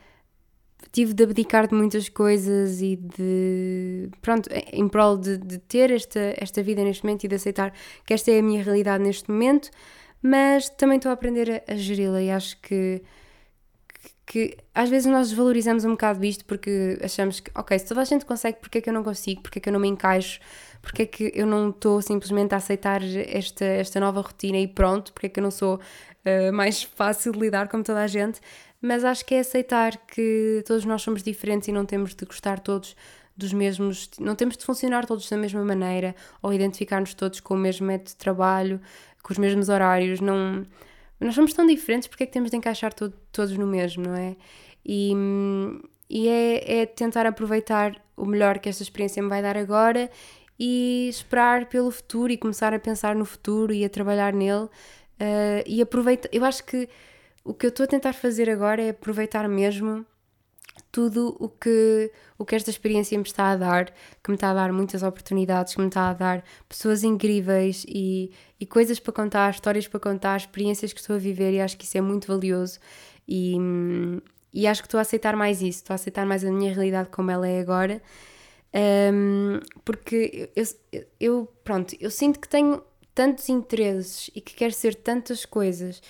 [0.95, 4.09] tive de abdicar de muitas coisas e de.
[4.23, 7.73] Pronto, em prol de, de, ter esta, esta vida neste momento e de aceitar
[8.07, 9.71] que esta é a minha realidade neste momento,
[10.23, 13.03] mas também estou a aprender a, a geri-la e acho que
[14.27, 18.05] que às vezes nós desvalorizamos um bocado isto porque achamos que, ok, se toda a
[18.05, 19.43] gente consegue, porque é que eu não consigo?
[19.43, 20.41] Porque é que eu não me encaixo?
[20.81, 25.13] Porque é que eu não estou simplesmente a aceitar esta, esta nova rotina e pronto?
[25.13, 28.41] Porque é que eu não sou uh, mais fácil de lidar como toda a gente?
[28.87, 32.61] Mas acho que é aceitar que todos nós somos diferentes e não temos de gostar
[32.61, 32.95] todos
[33.35, 37.57] dos mesmos, não temos de funcionar todos da mesma maneira ou identificar-nos todos com o
[37.57, 38.79] mesmo método de trabalho,
[39.23, 40.67] com os mesmos horários, não
[41.19, 44.15] nós somos tão diferentes, porque é que temos de encaixar todo, todos no mesmo, não
[44.15, 44.37] é?
[44.85, 45.15] E,
[46.11, 50.11] e é, é tentar aproveitar o melhor que esta experiência me vai dar agora
[50.59, 54.71] e esperar pelo futuro e começar a pensar no futuro e a trabalhar nele uh,
[55.67, 56.29] e aproveitar.
[56.31, 56.87] Eu acho que
[57.45, 60.05] o que eu estou a tentar fazer agora é aproveitar mesmo
[60.91, 64.55] tudo o que, o que esta experiência me está a dar, que me está a
[64.55, 69.51] dar muitas oportunidades, que me está a dar pessoas incríveis e, e coisas para contar,
[69.51, 72.79] histórias para contar, experiências que estou a viver e acho que isso é muito valioso.
[73.29, 73.57] E,
[74.53, 77.09] e acho que estou a aceitar mais isso, estou a aceitar mais a minha realidade
[77.11, 78.01] como ela é agora,
[79.13, 82.83] um, porque eu, eu, eu, pronto, eu sinto que tenho
[83.15, 86.01] tantos interesses e que quero ser tantas coisas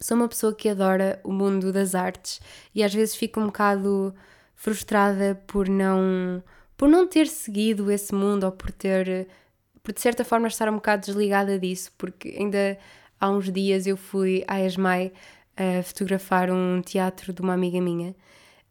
[0.00, 2.40] sou uma pessoa que adora o mundo das artes
[2.74, 4.14] e às vezes fico um bocado
[4.54, 6.42] frustrada por não
[6.76, 9.28] por não ter seguido esse mundo ou por ter
[9.82, 12.78] por de certa forma estar um bocado desligada disso porque ainda
[13.20, 15.12] há uns dias eu fui à ESMAI
[15.56, 18.14] a fotografar um teatro de uma amiga minha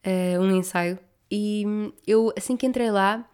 [0.04, 1.00] eh, um ensaio
[1.32, 1.66] e
[2.06, 3.26] eu assim que entrei lá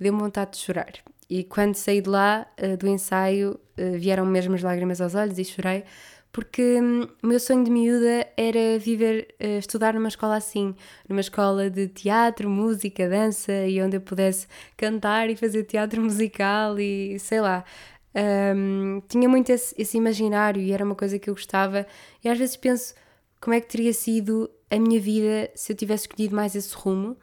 [0.00, 0.92] deu-me vontade de chorar.
[1.28, 5.38] E quando saí de lá eh, do ensaio eh, vieram mesmo as lágrimas aos olhos
[5.38, 5.84] e chorei
[6.32, 10.74] porque hum, o meu sonho de miúda era viver, uh, estudar numa escola assim,
[11.08, 16.78] numa escola de teatro, música, dança e onde eu pudesse cantar e fazer teatro musical
[16.78, 17.64] e sei lá.
[18.12, 21.86] Um, tinha muito esse, esse imaginário e era uma coisa que eu gostava,
[22.24, 22.94] e às vezes penso
[23.40, 27.16] como é que teria sido a minha vida se eu tivesse escolhido mais esse rumo,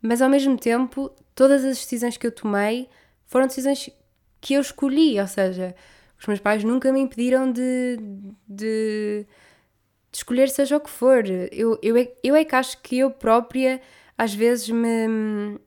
[0.00, 2.88] mas ao mesmo tempo, todas as decisões que eu tomei
[3.26, 3.90] foram decisões
[4.40, 5.74] que eu escolhi, ou seja,
[6.20, 7.98] os meus pais nunca me impediram de,
[8.46, 9.26] de,
[10.12, 11.24] de escolher seja o que for.
[11.50, 13.80] Eu, eu, é, eu é que acho que eu própria
[14.18, 15.58] às vezes me, uh,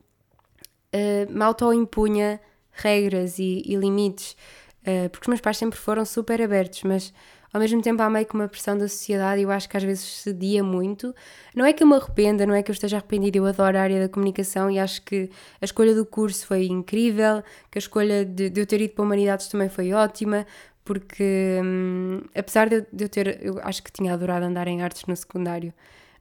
[1.28, 2.40] me auto-impunha
[2.72, 4.38] regras e, e limites,
[4.82, 7.12] uh, porque os meus pais sempre foram super abertos, mas
[7.54, 9.84] ao mesmo tempo há meio que uma pressão da sociedade e eu acho que às
[9.84, 11.14] vezes cedia muito.
[11.56, 13.82] Não é que eu me arrependa, não é que eu esteja arrependida, eu adoro a
[13.82, 15.30] área da comunicação e acho que
[15.62, 19.06] a escolha do curso foi incrível, que a escolha de, de eu ter ido para
[19.06, 20.48] Humanidades também foi ótima,
[20.84, 24.82] porque hum, apesar de eu, de eu ter, eu acho que tinha adorado andar em
[24.82, 25.72] artes no secundário,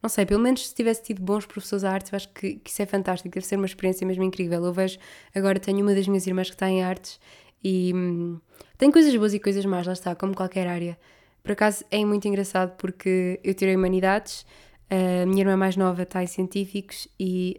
[0.02, 2.70] não sei, pelo menos se tivesse tido bons professores de artes, eu acho que, que,
[2.70, 4.64] isso é fantástico, deve ser uma experiência mesmo incrível.
[4.64, 4.98] Eu vejo,
[5.34, 7.20] agora tenho uma das minhas irmãs que está em artes
[7.62, 8.40] e hum,
[8.76, 10.98] tem coisas boas e coisas más, lá está, como qualquer área.
[11.42, 14.46] Por acaso é muito engraçado porque eu tirei Humanidades,
[14.90, 17.58] a minha irmã mais nova está em Científicos e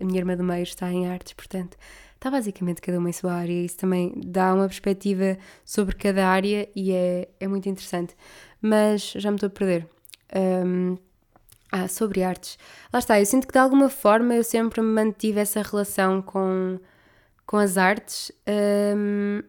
[0.00, 1.76] a minha irmã do meio está em Artes, portanto
[2.18, 3.52] está basicamente cada uma em sua área.
[3.52, 8.14] Isso também dá uma perspectiva sobre cada área e é, é muito interessante.
[8.60, 9.86] Mas já me estou a perder.
[10.34, 10.96] Um,
[11.70, 12.58] ah, sobre artes.
[12.92, 16.80] Lá está, eu sinto que de alguma forma eu sempre me mantive essa relação com,
[17.46, 18.32] com as artes,
[18.96, 19.42] um,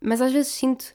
[0.00, 0.94] mas às vezes sinto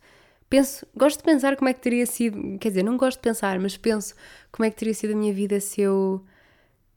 [0.50, 3.60] penso, gosto de pensar como é que teria sido, quer dizer, não gosto de pensar,
[3.60, 4.16] mas penso
[4.52, 6.24] como é que teria sido a minha vida se eu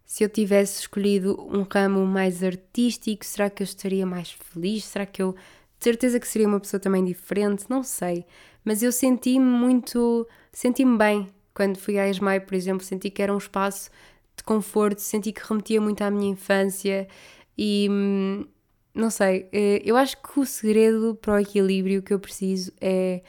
[0.05, 4.85] se eu tivesse escolhido um ramo mais artístico, será que eu estaria mais feliz?
[4.85, 7.65] Será que eu de certeza que seria uma pessoa também diferente?
[7.69, 8.27] Não sei,
[8.63, 13.33] mas eu senti-me muito, senti-me bem quando fui à ESMAI, por exemplo, senti que era
[13.33, 13.91] um espaço
[14.37, 17.09] de conforto, senti que remetia muito à minha infância
[17.57, 18.47] e hum,
[18.95, 23.23] não sei, eh, eu acho que o segredo para o equilíbrio que eu preciso é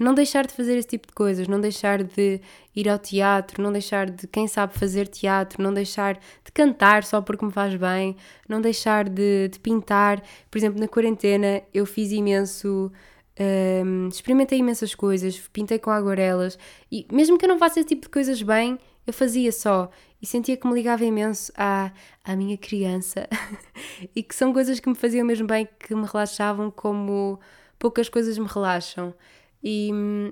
[0.00, 2.40] não deixar de fazer esse tipo de coisas, não deixar de
[2.74, 7.20] ir ao teatro, não deixar de, quem sabe, fazer teatro, não deixar de cantar só
[7.20, 8.16] porque me faz bem,
[8.48, 10.22] não deixar de, de pintar.
[10.50, 12.90] Por exemplo, na quarentena eu fiz imenso.
[13.38, 16.58] Um, experimentei imensas coisas, pintei com aguarelas
[16.92, 20.26] e mesmo que eu não faça esse tipo de coisas bem, eu fazia só e
[20.26, 21.92] sentia que me ligava imenso à,
[22.24, 23.28] à minha criança
[24.14, 27.40] e que são coisas que me faziam mesmo bem, que me relaxavam como
[27.78, 29.14] poucas coisas me relaxam.
[29.62, 30.30] E hum,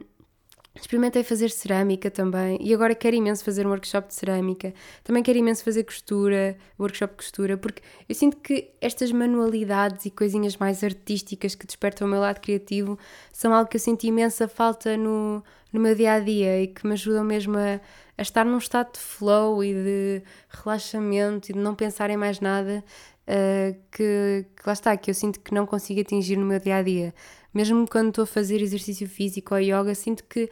[0.81, 4.73] experimentei fazer cerâmica também e agora quero imenso fazer um workshop de cerâmica.
[5.03, 10.11] Também quero imenso fazer costura, workshop de costura, porque eu sinto que estas manualidades e
[10.11, 12.99] coisinhas mais artísticas que despertam o meu lado criativo
[13.33, 16.87] são algo que eu sinto imensa falta no, no meu dia a dia e que
[16.87, 17.81] me ajudam mesmo a,
[18.17, 22.41] a estar num estado de flow e de relaxamento e de não pensar em mais
[22.41, 22.85] nada
[23.29, 26.77] uh, que, que lá está, que eu sinto que não consigo atingir no meu dia
[26.77, 27.15] a dia.
[27.53, 30.51] Mesmo quando estou a fazer exercício físico ou yoga, sinto que,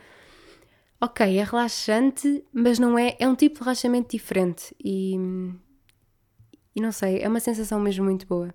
[1.01, 5.17] ok, é relaxante, mas não é, é um tipo de relaxamento diferente e,
[6.75, 8.55] e não sei, é uma sensação mesmo muito boa.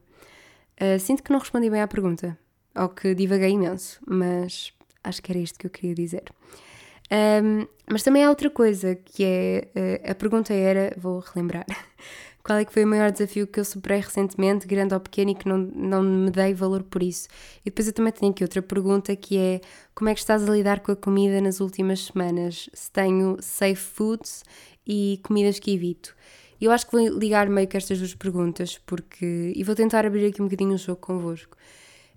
[0.80, 2.38] Uh, sinto que não respondi bem à pergunta,
[2.76, 6.24] ou que divaguei imenso, mas acho que era isto que eu queria dizer.
[7.12, 11.66] Um, mas também há outra coisa que é uh, a pergunta era, vou relembrar,
[12.44, 15.36] qual é que foi o maior desafio que eu superei recentemente, grande ou pequeno, e
[15.36, 17.28] que não, não me dei valor por isso?
[17.62, 19.62] E depois eu também tenho aqui outra pergunta que é
[19.94, 22.70] como é que estás a lidar com a comida nas últimas semanas?
[22.74, 24.44] Se tenho safe foods
[24.86, 26.16] e comidas que evito.
[26.60, 29.54] Eu acho que vou ligar meio que estas duas perguntas, porque.
[29.56, 31.58] e vou tentar abrir aqui um bocadinho o jogo convosco.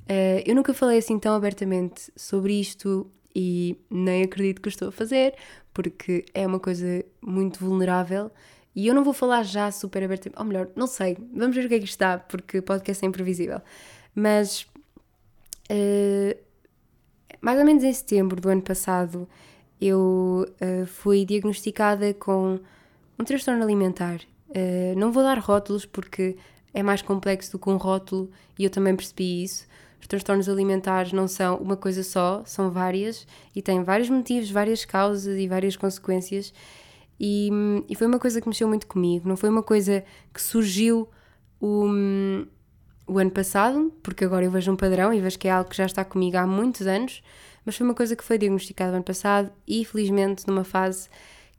[0.03, 4.93] Uh, eu nunca falei assim tão abertamente sobre isto e nem acredito que estou a
[4.93, 5.35] fazer,
[5.73, 8.31] porque é uma coisa muito vulnerável
[8.75, 11.69] e eu não vou falar já super abertamente, ou melhor, não sei, vamos ver o
[11.69, 13.61] que é que está, porque podcast é imprevisível.
[14.15, 14.67] Mas
[15.71, 16.39] uh,
[17.41, 19.29] mais ou menos em setembro do ano passado
[19.81, 22.59] eu uh, fui diagnosticada com
[23.19, 24.21] um transtorno alimentar.
[24.49, 26.37] Uh, não vou dar rótulos porque
[26.73, 29.67] é mais complexo do que um rótulo e eu também percebi isso.
[30.01, 34.85] Os transtornos alimentares não são uma coisa só, são várias e têm vários motivos, várias
[34.85, 36.53] causas e várias consequências.
[37.19, 37.49] E,
[37.89, 41.09] e foi uma coisa que mexeu muito comigo, não foi uma coisa que surgiu
[41.61, 41.87] o,
[43.07, 45.77] o ano passado, porque agora eu vejo um padrão e vejo que é algo que
[45.77, 47.23] já está comigo há muitos anos,
[47.65, 51.09] mas foi uma coisa que foi diagnosticada no ano passado e felizmente numa fase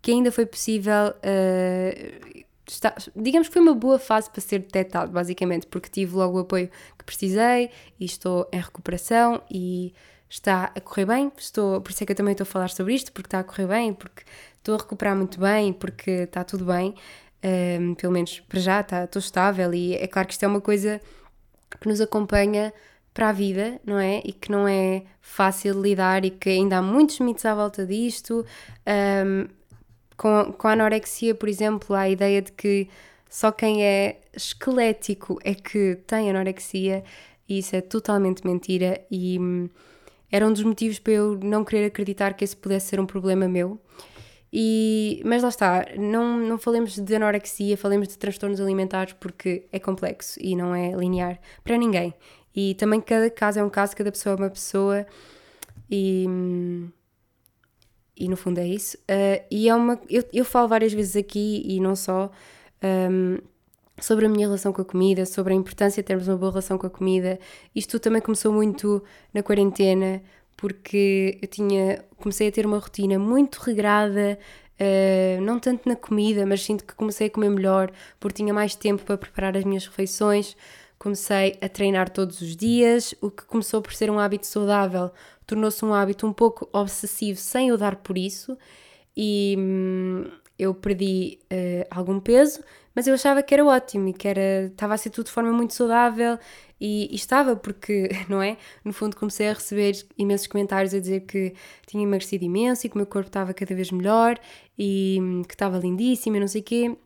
[0.01, 1.13] que ainda foi possível.
[1.23, 6.37] Uh, está, digamos que foi uma boa fase para ser detectado, basicamente, porque tive logo
[6.37, 9.93] o apoio que precisei e estou em recuperação e
[10.29, 11.31] está a correr bem.
[11.37, 13.43] Estou, por isso é que eu também estou a falar sobre isto, porque está a
[13.43, 14.23] correr bem, porque
[14.57, 16.95] estou a recuperar muito bem, porque está tudo bem.
[17.43, 20.61] Um, pelo menos para já está, estou estável e é claro que isto é uma
[20.61, 20.99] coisa
[21.79, 22.73] que nos acompanha
[23.13, 24.21] para a vida, não é?
[24.25, 28.45] E que não é fácil lidar e que ainda há muitos mitos à volta disto.
[28.87, 29.47] Um,
[30.17, 32.89] com, com a anorexia, por exemplo, há a ideia de que
[33.29, 37.03] só quem é esquelético é que tem anorexia
[37.47, 39.69] e isso é totalmente mentira e hum,
[40.35, 43.47] era um dos motivos para eu não querer acreditar que esse pudesse ser um problema
[43.47, 43.79] meu.
[44.51, 49.79] E, mas lá está, não, não falemos de anorexia, falemos de transtornos alimentares porque é
[49.79, 52.13] complexo e não é linear para ninguém.
[52.53, 55.07] E também cada caso é um caso, cada pessoa é uma pessoa
[55.89, 56.25] e.
[58.17, 58.97] E no fundo é isso.
[58.97, 59.97] Uh, e é uma.
[60.09, 62.29] Eu, eu falo várias vezes aqui e não só.
[62.83, 63.37] Um,
[63.99, 66.77] sobre a minha relação com a comida, sobre a importância de termos uma boa relação
[66.77, 67.39] com a comida.
[67.73, 69.03] Isto também começou muito
[69.33, 70.21] na quarentena,
[70.57, 74.37] porque eu tinha, comecei a ter uma rotina muito regrada,
[74.79, 78.75] uh, não tanto na comida, mas sinto que comecei a comer melhor, porque tinha mais
[78.75, 80.55] tempo para preparar as minhas refeições.
[80.97, 85.11] Comecei a treinar todos os dias, o que começou por ser um hábito saudável,
[85.45, 88.57] tornou-se um hábito um pouco obsessivo sem eu dar por isso
[89.15, 90.25] e hum,
[90.57, 92.61] eu perdi uh, algum peso,
[92.95, 95.51] mas eu achava que era ótimo e que era, estava a ser tudo de forma
[95.51, 96.39] muito saudável
[96.79, 98.57] e, e, estava porque, não é?
[98.83, 101.53] No fundo comecei a receber imensos comentários a dizer que
[101.85, 104.39] tinha emagrecido imenso e que o meu corpo estava cada vez melhor
[104.77, 106.97] e hum, que estava lindíssimo e não sei o quê.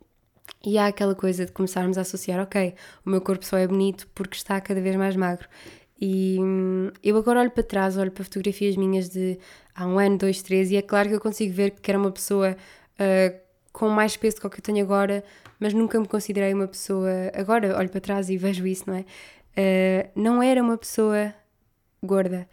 [0.65, 2.73] E há aquela coisa de começarmos a associar, ok,
[3.05, 5.47] o meu corpo só é bonito porque está cada vez mais magro.
[6.01, 9.37] E hum, eu agora olho para trás, olho para fotografias minhas de
[9.75, 12.11] há um ano, dois, três, e é claro que eu consigo ver que era uma
[12.11, 12.55] pessoa
[12.99, 15.23] uh, com mais peso do que o que eu tenho agora,
[15.59, 17.09] mas nunca me considerei uma pessoa.
[17.33, 19.01] Agora olho para trás e vejo isso, não é?
[19.01, 21.33] Uh, não era uma pessoa
[22.03, 22.47] gorda.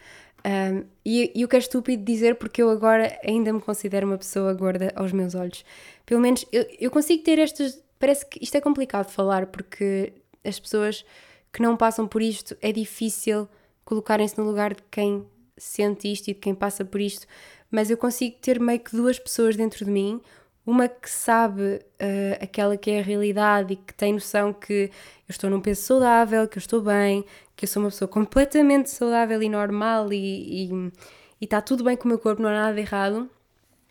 [0.45, 4.17] Um, e, e o que é estúpido dizer porque eu agora ainda me considero uma
[4.17, 5.65] pessoa gorda aos meus olhos.
[6.05, 7.83] Pelo menos eu, eu consigo ter estas.
[7.99, 10.13] Parece que isto é complicado de falar porque
[10.45, 11.05] as pessoas
[11.53, 13.49] que não passam por isto, é difícil
[13.85, 17.27] colocarem-se no lugar de quem sente isto e de quem passa por isto,
[17.71, 20.21] mas eu consigo ter meio que duas pessoas dentro de mim.
[20.67, 24.91] Uma que sabe uh, aquela que é a realidade e que tem noção que eu
[25.31, 29.41] estou num peso saudável, que eu estou bem, que eu sou uma pessoa completamente saudável
[29.41, 30.93] e normal e,
[31.41, 33.31] está tudo bem com o meu corpo, não há nada de errado.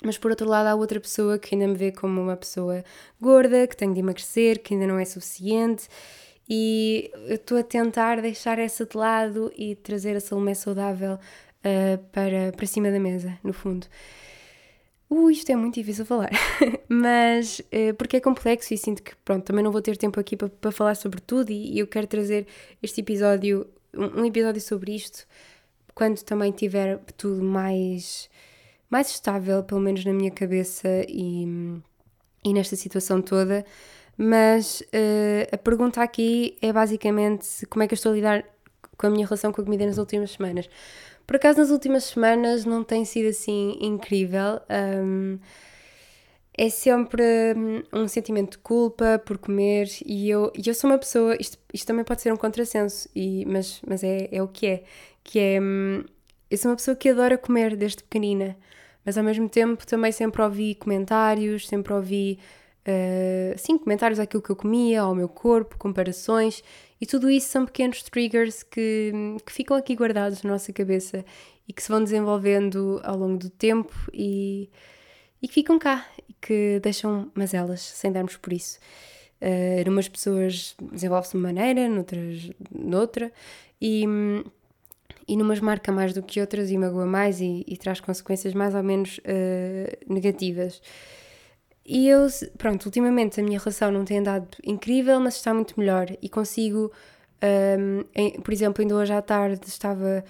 [0.03, 2.83] Mas por outro lado, há outra pessoa que ainda me vê como uma pessoa
[3.19, 5.87] gorda, que tem de emagrecer, que ainda não é suficiente.
[6.47, 11.97] E eu estou a tentar deixar essa de lado e trazer a Salomé saudável uh,
[12.11, 13.87] para, para cima da mesa, no fundo.
[15.09, 16.31] Uh, isto é muito difícil falar,
[16.89, 20.35] mas uh, porque é complexo e sinto que, pronto, também não vou ter tempo aqui
[20.35, 22.47] para, falar sobre tudo e, e, eu quero trazer
[22.81, 25.27] este episódio, um, um episódio sobre isto,
[25.93, 28.29] quando também tiver tudo mais
[28.89, 31.45] mais estável, pelo menos na minha cabeça e,
[32.43, 33.65] e nesta situação toda.
[34.17, 38.45] Mas uh, a pergunta aqui é basicamente como é que eu estou a lidar
[38.97, 40.69] com a minha relação com a comida nas últimas semanas.
[41.25, 44.59] Por acaso, nas últimas semanas não tem sido assim incrível.
[44.69, 45.39] Um,
[46.57, 47.23] é sempre
[47.55, 51.85] hum, um sentimento de culpa por comer e eu, eu sou uma pessoa, isto, isto
[51.85, 54.83] também pode ser um contrassenso, e, mas, mas é, é o que é,
[55.21, 56.03] que é, hum,
[56.49, 58.55] eu sou uma pessoa que adora comer desde pequenina
[59.05, 62.39] mas ao mesmo tempo também sempre ouvi comentários, sempre ouvi,
[62.87, 66.63] uh, sim, comentários àquilo que eu comia, ao meu corpo, comparações,
[66.99, 69.11] e tudo isso são pequenos triggers que,
[69.45, 71.25] que ficam aqui guardados na nossa cabeça
[71.67, 74.69] e que se vão desenvolvendo ao longo do tempo e,
[75.41, 78.79] e que ficam cá e que deixam mazelas sem darmos por isso.
[79.41, 83.31] Uh, numas pessoas desenvolve-se de uma maneira, noutras, noutra,
[83.81, 84.05] e,
[85.27, 88.73] e numas marca mais do que outras e magoa mais e, e traz consequências mais
[88.73, 90.81] ou menos uh, negativas.
[91.85, 92.25] E eu,
[92.57, 96.07] pronto, ultimamente a minha relação não tem andado incrível, mas está muito melhor.
[96.19, 96.91] E consigo,
[97.79, 100.25] um, em, por exemplo, ainda hoje à tarde estava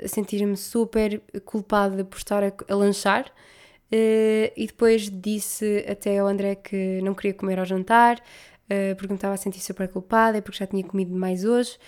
[0.00, 6.26] a sentir-me super culpada por estar a, a lanchar uh, e depois disse até ao
[6.28, 10.40] André que não queria comer ao jantar, uh, porque me estava a sentir super culpada
[10.40, 11.78] porque já tinha comido mais hoje.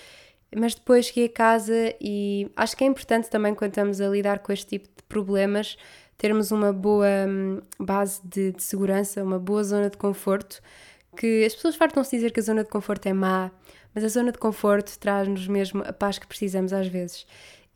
[0.57, 4.41] Mas depois cheguei a casa e acho que é importante também quando estamos a lidar
[4.41, 5.77] com este tipo de problemas
[6.17, 10.61] termos uma boa hum, base de, de segurança, uma boa zona de conforto,
[11.17, 13.51] que as pessoas fartam-se dizer que a zona de conforto é má,
[13.95, 17.27] mas a zona de conforto traz-nos mesmo a paz que precisamos às vezes.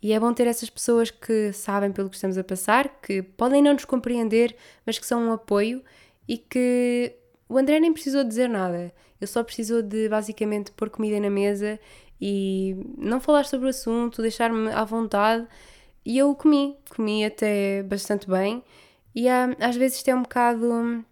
[0.01, 3.63] E é bom ter essas pessoas que sabem pelo que estamos a passar, que podem
[3.63, 4.55] não nos compreender,
[4.87, 5.83] mas que são um apoio
[6.27, 7.15] e que
[7.49, 8.93] o André nem precisou dizer nada.
[9.21, 11.81] Ele só precisou de basicamente pôr comida na mesa
[12.21, 15.47] e não falar sobre o assunto, deixar-me à vontade.
[16.09, 18.65] E eu comi, comi até bastante bem.
[19.15, 21.05] E há, às vezes isto é um bocado.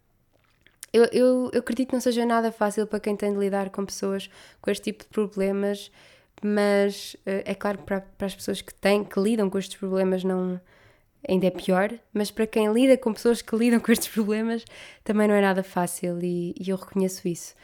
[0.91, 3.85] Eu, eu, eu acredito que não seja nada fácil para quem tem de lidar com
[3.85, 4.31] pessoas
[4.63, 5.93] com este tipo de problemas,
[6.43, 9.77] mas eh, é claro que para, para as pessoas que têm, que lidam com estes
[9.79, 10.59] problemas, não
[11.29, 14.65] ainda é pior, mas para quem lida com pessoas que lidam com estes problemas
[15.05, 17.55] também não é nada fácil e, e eu reconheço isso.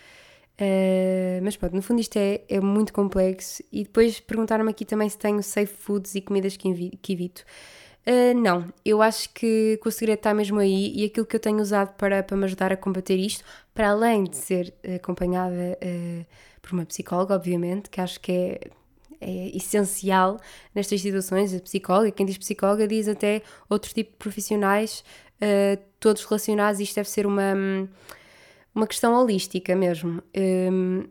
[0.61, 3.63] Uh, mas pronto, no fundo isto é, é muito complexo.
[3.73, 7.45] E depois perguntaram-me aqui também se tenho safe foods e comidas que, que evito.
[8.07, 11.41] Uh, não, eu acho que, que, o segredo está mesmo aí e aquilo que eu
[11.41, 16.27] tenho usado para, para me ajudar a combater isto, para além de ser acompanhada uh,
[16.61, 18.61] por uma psicóloga, obviamente, que acho que é,
[19.21, 20.41] é essencial
[20.75, 25.05] nestas situações, a psicóloga, quem diz psicóloga diz até outro tipo de profissionais,
[25.41, 27.55] uh, todos relacionados, isto deve ser uma.
[27.55, 27.89] Um,
[28.75, 30.23] uma questão holística mesmo.
[30.37, 31.05] Um,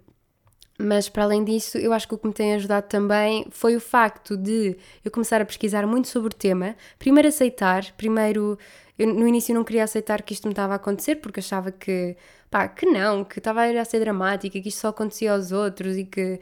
[0.77, 3.79] mas para além disso, eu acho que o que me tem ajudado também foi o
[3.79, 6.75] facto de eu começar a pesquisar muito sobre o tema.
[6.97, 8.57] Primeiro aceitar, primeiro
[8.97, 12.15] eu no início não queria aceitar que isto me estava a acontecer porque achava que
[12.49, 16.05] pá, que não, que estava a ser dramática, que isto só acontecia aos outros e
[16.05, 16.39] que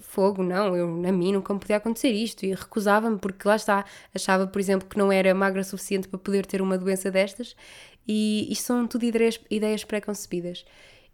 [0.00, 3.84] fogo, não, eu a mim nunca me podia acontecer isto e recusava-me porque lá está,
[4.14, 7.54] achava por exemplo que não era magra suficiente para poder ter uma doença destas
[8.06, 10.64] e isto são tudo ideias, ideias pré-concebidas.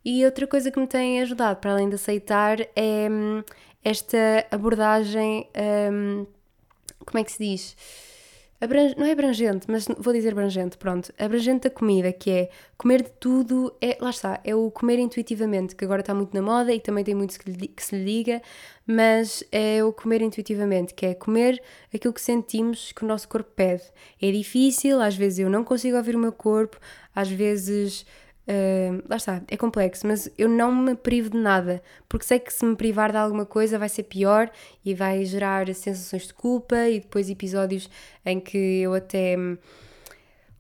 [0.05, 3.43] E outra coisa que me tem ajudado, para além de aceitar, é hum,
[3.85, 5.49] esta abordagem.
[5.93, 6.27] Hum,
[7.05, 7.77] como é que se diz?
[8.97, 11.13] Não é abrangente, mas vou dizer abrangente, pronto.
[11.17, 15.77] Abrangente da comida, que é comer de tudo, é, lá está, é o comer intuitivamente,
[15.77, 18.43] que agora está muito na moda e também tem muito que, que se lhe diga,
[18.85, 21.63] mas é o comer intuitivamente, que é comer
[21.95, 23.85] aquilo que sentimos que o nosso corpo pede.
[24.21, 26.81] É difícil, às vezes eu não consigo ouvir o meu corpo,
[27.15, 28.05] às vezes
[29.09, 32.65] Lá está, é complexo, mas eu não me privo de nada, porque sei que se
[32.65, 34.51] me privar de alguma coisa vai ser pior
[34.85, 37.91] e vai gerar sensações de culpa e depois episódios
[38.25, 39.37] em que eu até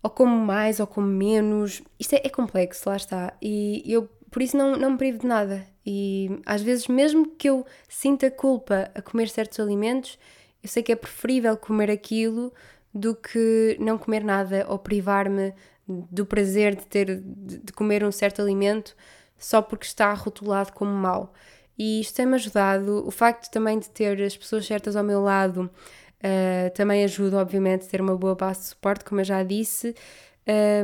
[0.02, 1.82] ou como mais ou como menos.
[1.98, 3.32] Isto é, é complexo, lá está.
[3.42, 5.66] E eu por isso não, não me privo de nada.
[5.84, 10.18] E às vezes, mesmo que eu sinta culpa a comer certos alimentos,
[10.62, 12.52] eu sei que é preferível comer aquilo
[12.92, 15.54] do que não comer nada ou privar-me
[15.88, 18.94] do prazer de ter de comer um certo alimento
[19.38, 21.32] só porque está rotulado como mau.
[21.78, 23.06] E isto tem-me ajudado.
[23.06, 25.70] O facto também de ter as pessoas certas ao meu lado
[26.18, 29.94] uh, também ajuda, obviamente, a ter uma boa base de suporte, como eu já disse.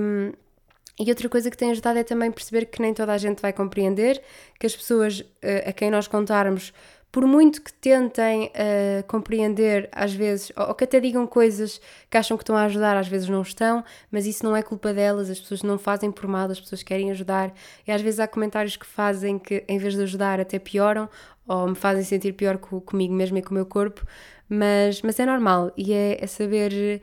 [0.01, 0.33] Um,
[0.99, 3.53] e outra coisa que tem ajudado é também perceber que nem toda a gente vai
[3.53, 4.23] compreender,
[4.61, 6.73] que as pessoas uh, a quem nós contarmos
[7.15, 12.17] por muito que tentem uh, compreender, às vezes, ou, ou, que até digam coisas que
[12.19, 15.31] acham que estão a ajudar, às vezes não estão, mas isso não é culpa delas,
[15.31, 17.55] as pessoas não fazem por mal, as pessoas querem ajudar,
[17.87, 21.09] e às vezes há comentários que fazem que, em vez de ajudar, até pioram,
[21.47, 24.05] ou me fazem sentir pior com, comigo mesmo e com o meu corpo,
[24.49, 27.01] mas, mas é normal, e é, é saber.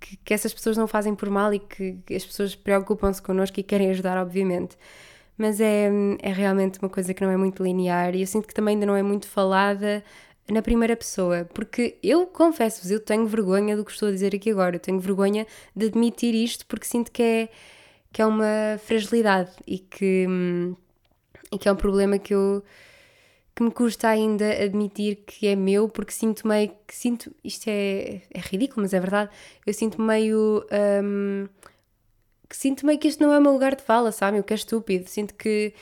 [0.00, 3.60] Que, que, essas pessoas não fazem por mal e que, que as pessoas preocupam-se connosco
[3.60, 4.76] e querem ajudar, obviamente
[5.42, 5.90] mas é,
[6.20, 8.86] é realmente uma coisa que não é muito linear e eu sinto que também ainda
[8.86, 10.04] não é muito falada
[10.48, 14.52] na primeira pessoa, porque eu confesso-vos, eu tenho vergonha do que estou a dizer aqui
[14.52, 17.48] agora, eu tenho vergonha de admitir isto porque sinto que é,
[18.12, 20.26] que é uma fragilidade e que,
[21.50, 22.62] e que é um problema que eu
[23.54, 28.22] que me custa ainda admitir que é meu, porque sinto meio que sinto, isto é,
[28.30, 29.30] é ridículo, mas é verdade,
[29.66, 30.64] eu sinto meio
[31.04, 31.48] um,
[32.52, 34.38] que sinto meio que este não é o meu lugar de fala, sabe?
[34.38, 35.08] O que é estúpido.
[35.08, 35.72] Sinto que,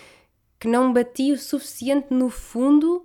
[0.61, 3.05] que não bati o suficiente no fundo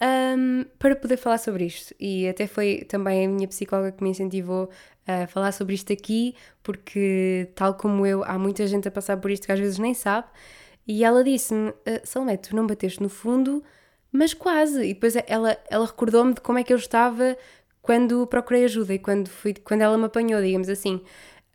[0.00, 1.94] um, para poder falar sobre isto.
[2.00, 4.70] E até foi também a minha psicóloga que me incentivou
[5.06, 9.30] a falar sobre isto aqui, porque, tal como eu, há muita gente a passar por
[9.30, 10.28] isto que às vezes nem sabe.
[10.86, 13.62] E ela disse-me: ah, Salomé, tu não bateste no fundo,
[14.10, 14.82] mas quase.
[14.82, 17.36] E depois ela, ela recordou-me de como é que eu estava
[17.82, 21.02] quando procurei ajuda e quando, fui, quando ela me apanhou, digamos assim.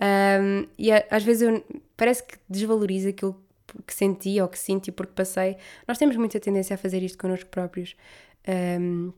[0.01, 1.63] Um, e às vezes eu,
[1.95, 3.39] parece que desvaloriza aquilo
[3.85, 5.57] que senti ou que sinto porque passei.
[5.87, 7.95] Nós temos muita tendência a fazer isto connosco próprios,
[8.79, 9.13] um,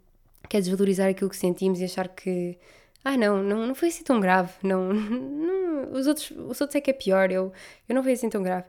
[0.49, 2.57] que é desvalorizar aquilo que sentimos e achar que,
[3.03, 6.81] ah, não, não, não foi assim tão grave, não, não os, outros, os outros é
[6.81, 7.53] que é pior, eu,
[7.87, 8.67] eu não fui assim tão grave.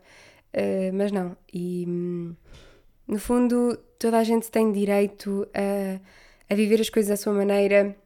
[0.54, 1.84] Uh, mas não, e
[3.08, 6.00] no fundo, toda a gente tem direito a,
[6.48, 7.96] a viver as coisas à sua maneira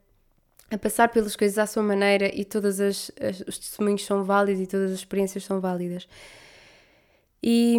[0.71, 4.93] a passar pelas coisas à sua maneira e todos os testemunhos são válidos e todas
[4.93, 6.07] as experiências são válidas.
[7.43, 7.79] E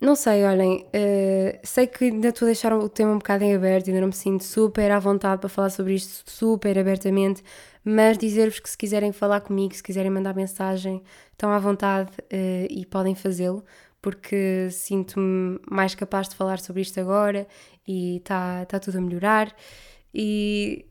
[0.00, 3.54] não sei, olhem, uh, sei que ainda estou a deixar o tema um bocado em
[3.54, 7.42] aberto, ainda não me sinto super à vontade para falar sobre isto super abertamente,
[7.84, 11.02] mas dizer-vos que se quiserem falar comigo, se quiserem mandar mensagem,
[11.32, 13.64] estão à vontade uh, e podem fazê-lo,
[14.00, 17.46] porque sinto-me mais capaz de falar sobre isto agora
[17.86, 19.54] e está tá tudo a melhorar.
[20.14, 20.86] E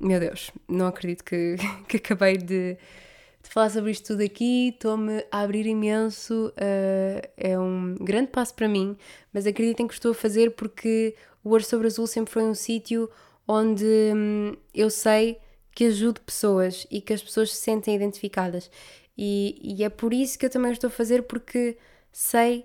[0.00, 4.70] meu Deus, não acredito que, que acabei de, de, falar sobre isto tudo aqui.
[4.70, 6.48] Estou-me a abrir imenso.
[6.56, 8.96] Uh, é um grande passo para mim,
[9.32, 13.10] mas acreditem que estou a fazer porque o Ouro sobre Azul sempre foi um sítio
[13.46, 15.38] onde hum, eu sei
[15.74, 18.70] que ajudo pessoas e que as pessoas se sentem identificadas.
[19.16, 21.76] E, e, é por isso que eu também estou a fazer, porque
[22.12, 22.64] sei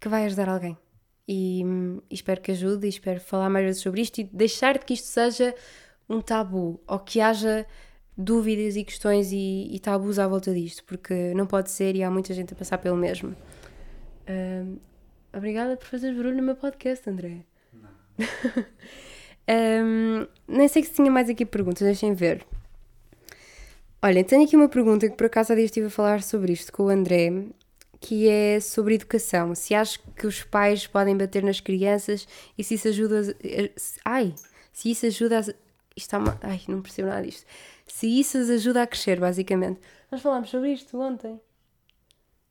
[0.00, 0.76] que vai ajudar alguém.
[1.28, 4.84] E, hum, espero que ajude e espero falar mais vezes sobre isto e deixar de
[4.84, 5.54] que isto seja
[6.08, 7.66] um tabu ou que haja
[8.16, 12.10] dúvidas e questões e, e, tabus à volta disto, porque não pode ser e há
[12.10, 13.36] muita gente a passar pelo mesmo.
[14.28, 14.78] Um,
[15.34, 17.44] obrigada por fazer barulho no meu podcast, André.
[17.72, 17.90] Não.
[19.84, 22.46] um, nem sei se tinha mais aqui perguntas, deixem ver.
[24.02, 26.72] Olha, tenho aqui uma pergunta que por acaso há dias estive a falar sobre isto
[26.72, 27.30] com o André,
[28.00, 29.54] que é sobre educação.
[29.54, 32.26] Se acho que os pais podem bater nas crianças
[32.56, 33.20] e se isso ajuda.
[34.04, 34.10] A...
[34.10, 34.34] Ai!
[34.72, 35.65] Se isso ajuda a
[35.96, 36.38] isto está.
[36.42, 37.46] Ai, não percebo nada disto.
[37.86, 39.80] Se isso as ajuda a crescer, basicamente.
[40.10, 41.40] Nós falámos sobre isto ontem.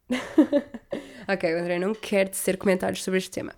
[1.27, 3.53] ok, André não quer tecer comentários sobre este tema.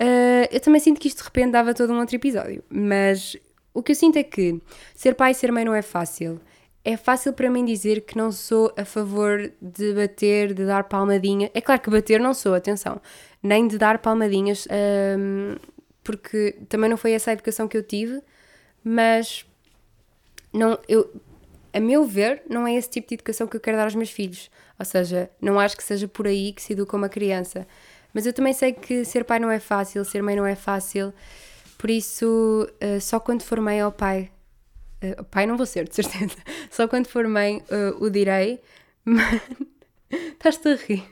[0.00, 3.36] Uh, eu também sinto que isto de repente dava todo um outro episódio, mas
[3.74, 4.60] o que eu sinto é que
[4.94, 6.40] ser pai e ser mãe não é fácil.
[6.84, 11.50] É fácil para mim dizer que não sou a favor de bater, de dar palmadinha.
[11.52, 13.00] É claro que bater não sou, atenção,
[13.42, 15.58] nem de dar palmadinhas, ah,
[16.02, 18.22] porque também não foi essa a educação que eu tive
[18.82, 19.44] mas
[20.52, 21.10] não, eu,
[21.72, 24.10] a meu ver, não é esse tipo de educação que eu quero dar aos meus
[24.10, 24.50] filhos.
[24.78, 27.66] Ou seja, não acho que seja por aí que se educa uma criança.
[28.12, 31.12] Mas eu também sei que ser pai não é fácil, ser mãe não é fácil.
[31.76, 34.30] Por isso, uh, só quando for mãe ao pai.
[35.02, 36.36] Uh, pai não vou ser, de certeza.
[36.70, 38.60] Só quando for mãe uh, o direi.
[40.10, 41.04] Estás-te a rir.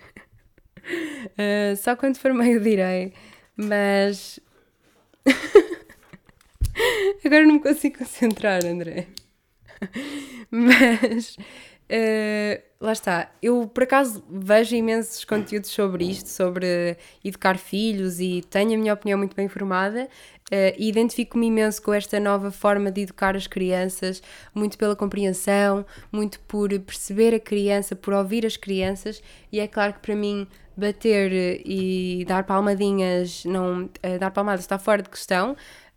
[1.76, 3.12] só quando for mãe o direi.
[3.56, 4.40] Mas.
[7.24, 9.06] Agora não me consigo concentrar, André.
[10.50, 13.32] Mas uh, lá está.
[13.42, 18.94] Eu, por acaso, vejo imensos conteúdos sobre isto, sobre educar filhos e tenho a minha
[18.94, 20.08] opinião muito bem formada.
[20.46, 24.22] Uh, e identifico-me imenso com esta nova forma de educar as crianças,
[24.54, 29.94] muito pela compreensão, muito por perceber a criança, por ouvir as crianças, e é claro
[29.94, 30.46] que para mim
[30.76, 31.32] bater
[31.66, 35.56] e dar palmadinhas, não, uh, dar palmadas está fora de questão,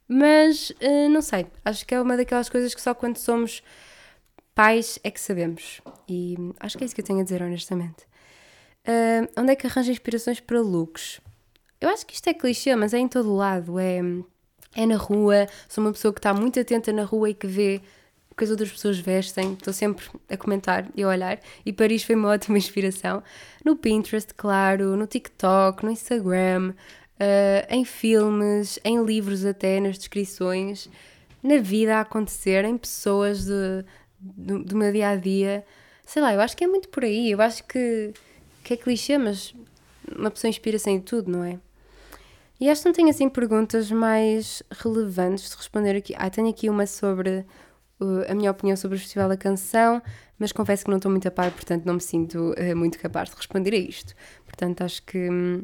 [0.10, 3.64] mas uh, não sei, acho que é uma daquelas coisas que só quando somos
[4.54, 5.80] pais é que sabemos,
[6.10, 8.06] e acho que é isso que eu tenho a dizer honestamente.
[9.38, 11.22] onde é que arranja inspirações para looks?
[11.80, 14.02] Eu acho que isto é clichê, mas é em todo lado, é
[14.76, 17.82] é na rua, sou uma pessoa que está muito atenta na rua e que vê
[18.30, 22.04] o que as outras pessoas vestem, estou sempre a comentar e a olhar, e Paris
[22.04, 23.24] foi uma ótima inspiração.
[23.66, 26.74] No Pinterest, claro, no TikTok, no Instagram,
[27.20, 30.90] uh, em filmes, em livros até, nas descrições,
[31.44, 33.86] na vida a acontecer, em pessoas de,
[34.20, 35.66] do, do meu dia a dia.
[36.06, 38.14] Sei lá, eu acho que é muito por aí, eu acho que,
[38.64, 39.54] que é clichê, mas
[40.18, 41.60] uma pessoa inspira-se em tudo, não é?
[42.60, 46.14] E acho que não tenho assim perguntas mais relevantes de responder aqui.
[46.18, 47.46] Ah, tenho aqui uma sobre
[48.02, 50.02] uh, a minha opinião sobre o Festival da Canção,
[50.38, 53.30] mas confesso que não estou muito a par, portanto não me sinto uh, muito capaz
[53.30, 54.14] de responder a isto.
[54.46, 55.64] Portanto, acho que, hum,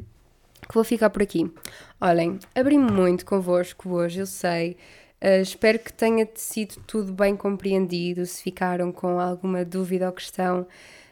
[0.67, 1.51] que vou ficar por aqui.
[1.99, 4.77] Olhem, abri-me muito convosco hoje, eu sei.
[5.21, 8.25] Uh, espero que tenha sido tudo bem compreendido.
[8.25, 10.67] Se ficaram com alguma dúvida ou questão,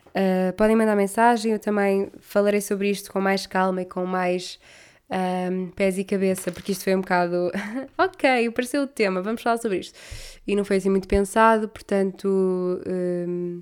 [0.10, 1.54] uh, podem mandar mensagem.
[1.54, 4.60] Eu também falarei sobre isto com mais calma e com mais
[5.10, 7.52] um, pés e cabeça, porque isto foi um bocado
[7.98, 9.98] ok, apareceu o tema, vamos falar sobre isto.
[10.46, 12.82] E não foi assim muito pensado, portanto.
[12.88, 13.62] Um,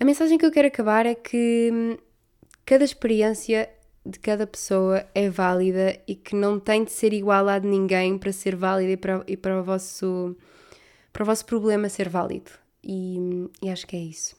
[0.00, 1.96] a mensagem que eu quero acabar é que hum,
[2.66, 3.70] cada experiência
[4.04, 8.18] de cada pessoa é válida e que não tem de ser igual à de ninguém
[8.18, 10.36] para ser válida e para, e para, o, vosso,
[11.12, 12.50] para o vosso problema ser válido.
[12.82, 14.36] E, e acho que é isso.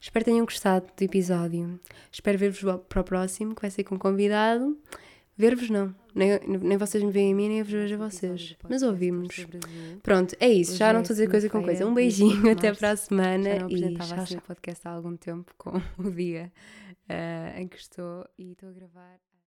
[0.00, 1.80] Espero que tenham gostado do episódio.
[2.12, 4.78] Espero ver-vos para o próximo, que vai ser com convidado.
[5.38, 5.94] Ver-vos não.
[6.12, 8.56] Nem, nem vocês me veem a mim, nem eu vos vejo a vocês.
[8.68, 9.46] Mas ouvimos.
[10.02, 10.76] Pronto, é isso.
[10.76, 11.86] Já não estou a dizer coisa com coisa.
[11.86, 13.50] Um beijinho, até para a semana.
[13.50, 16.52] Já não apresentava e assim o podcast há algum tempo com o dia
[17.08, 19.27] uh, em que estou e estou a gravar.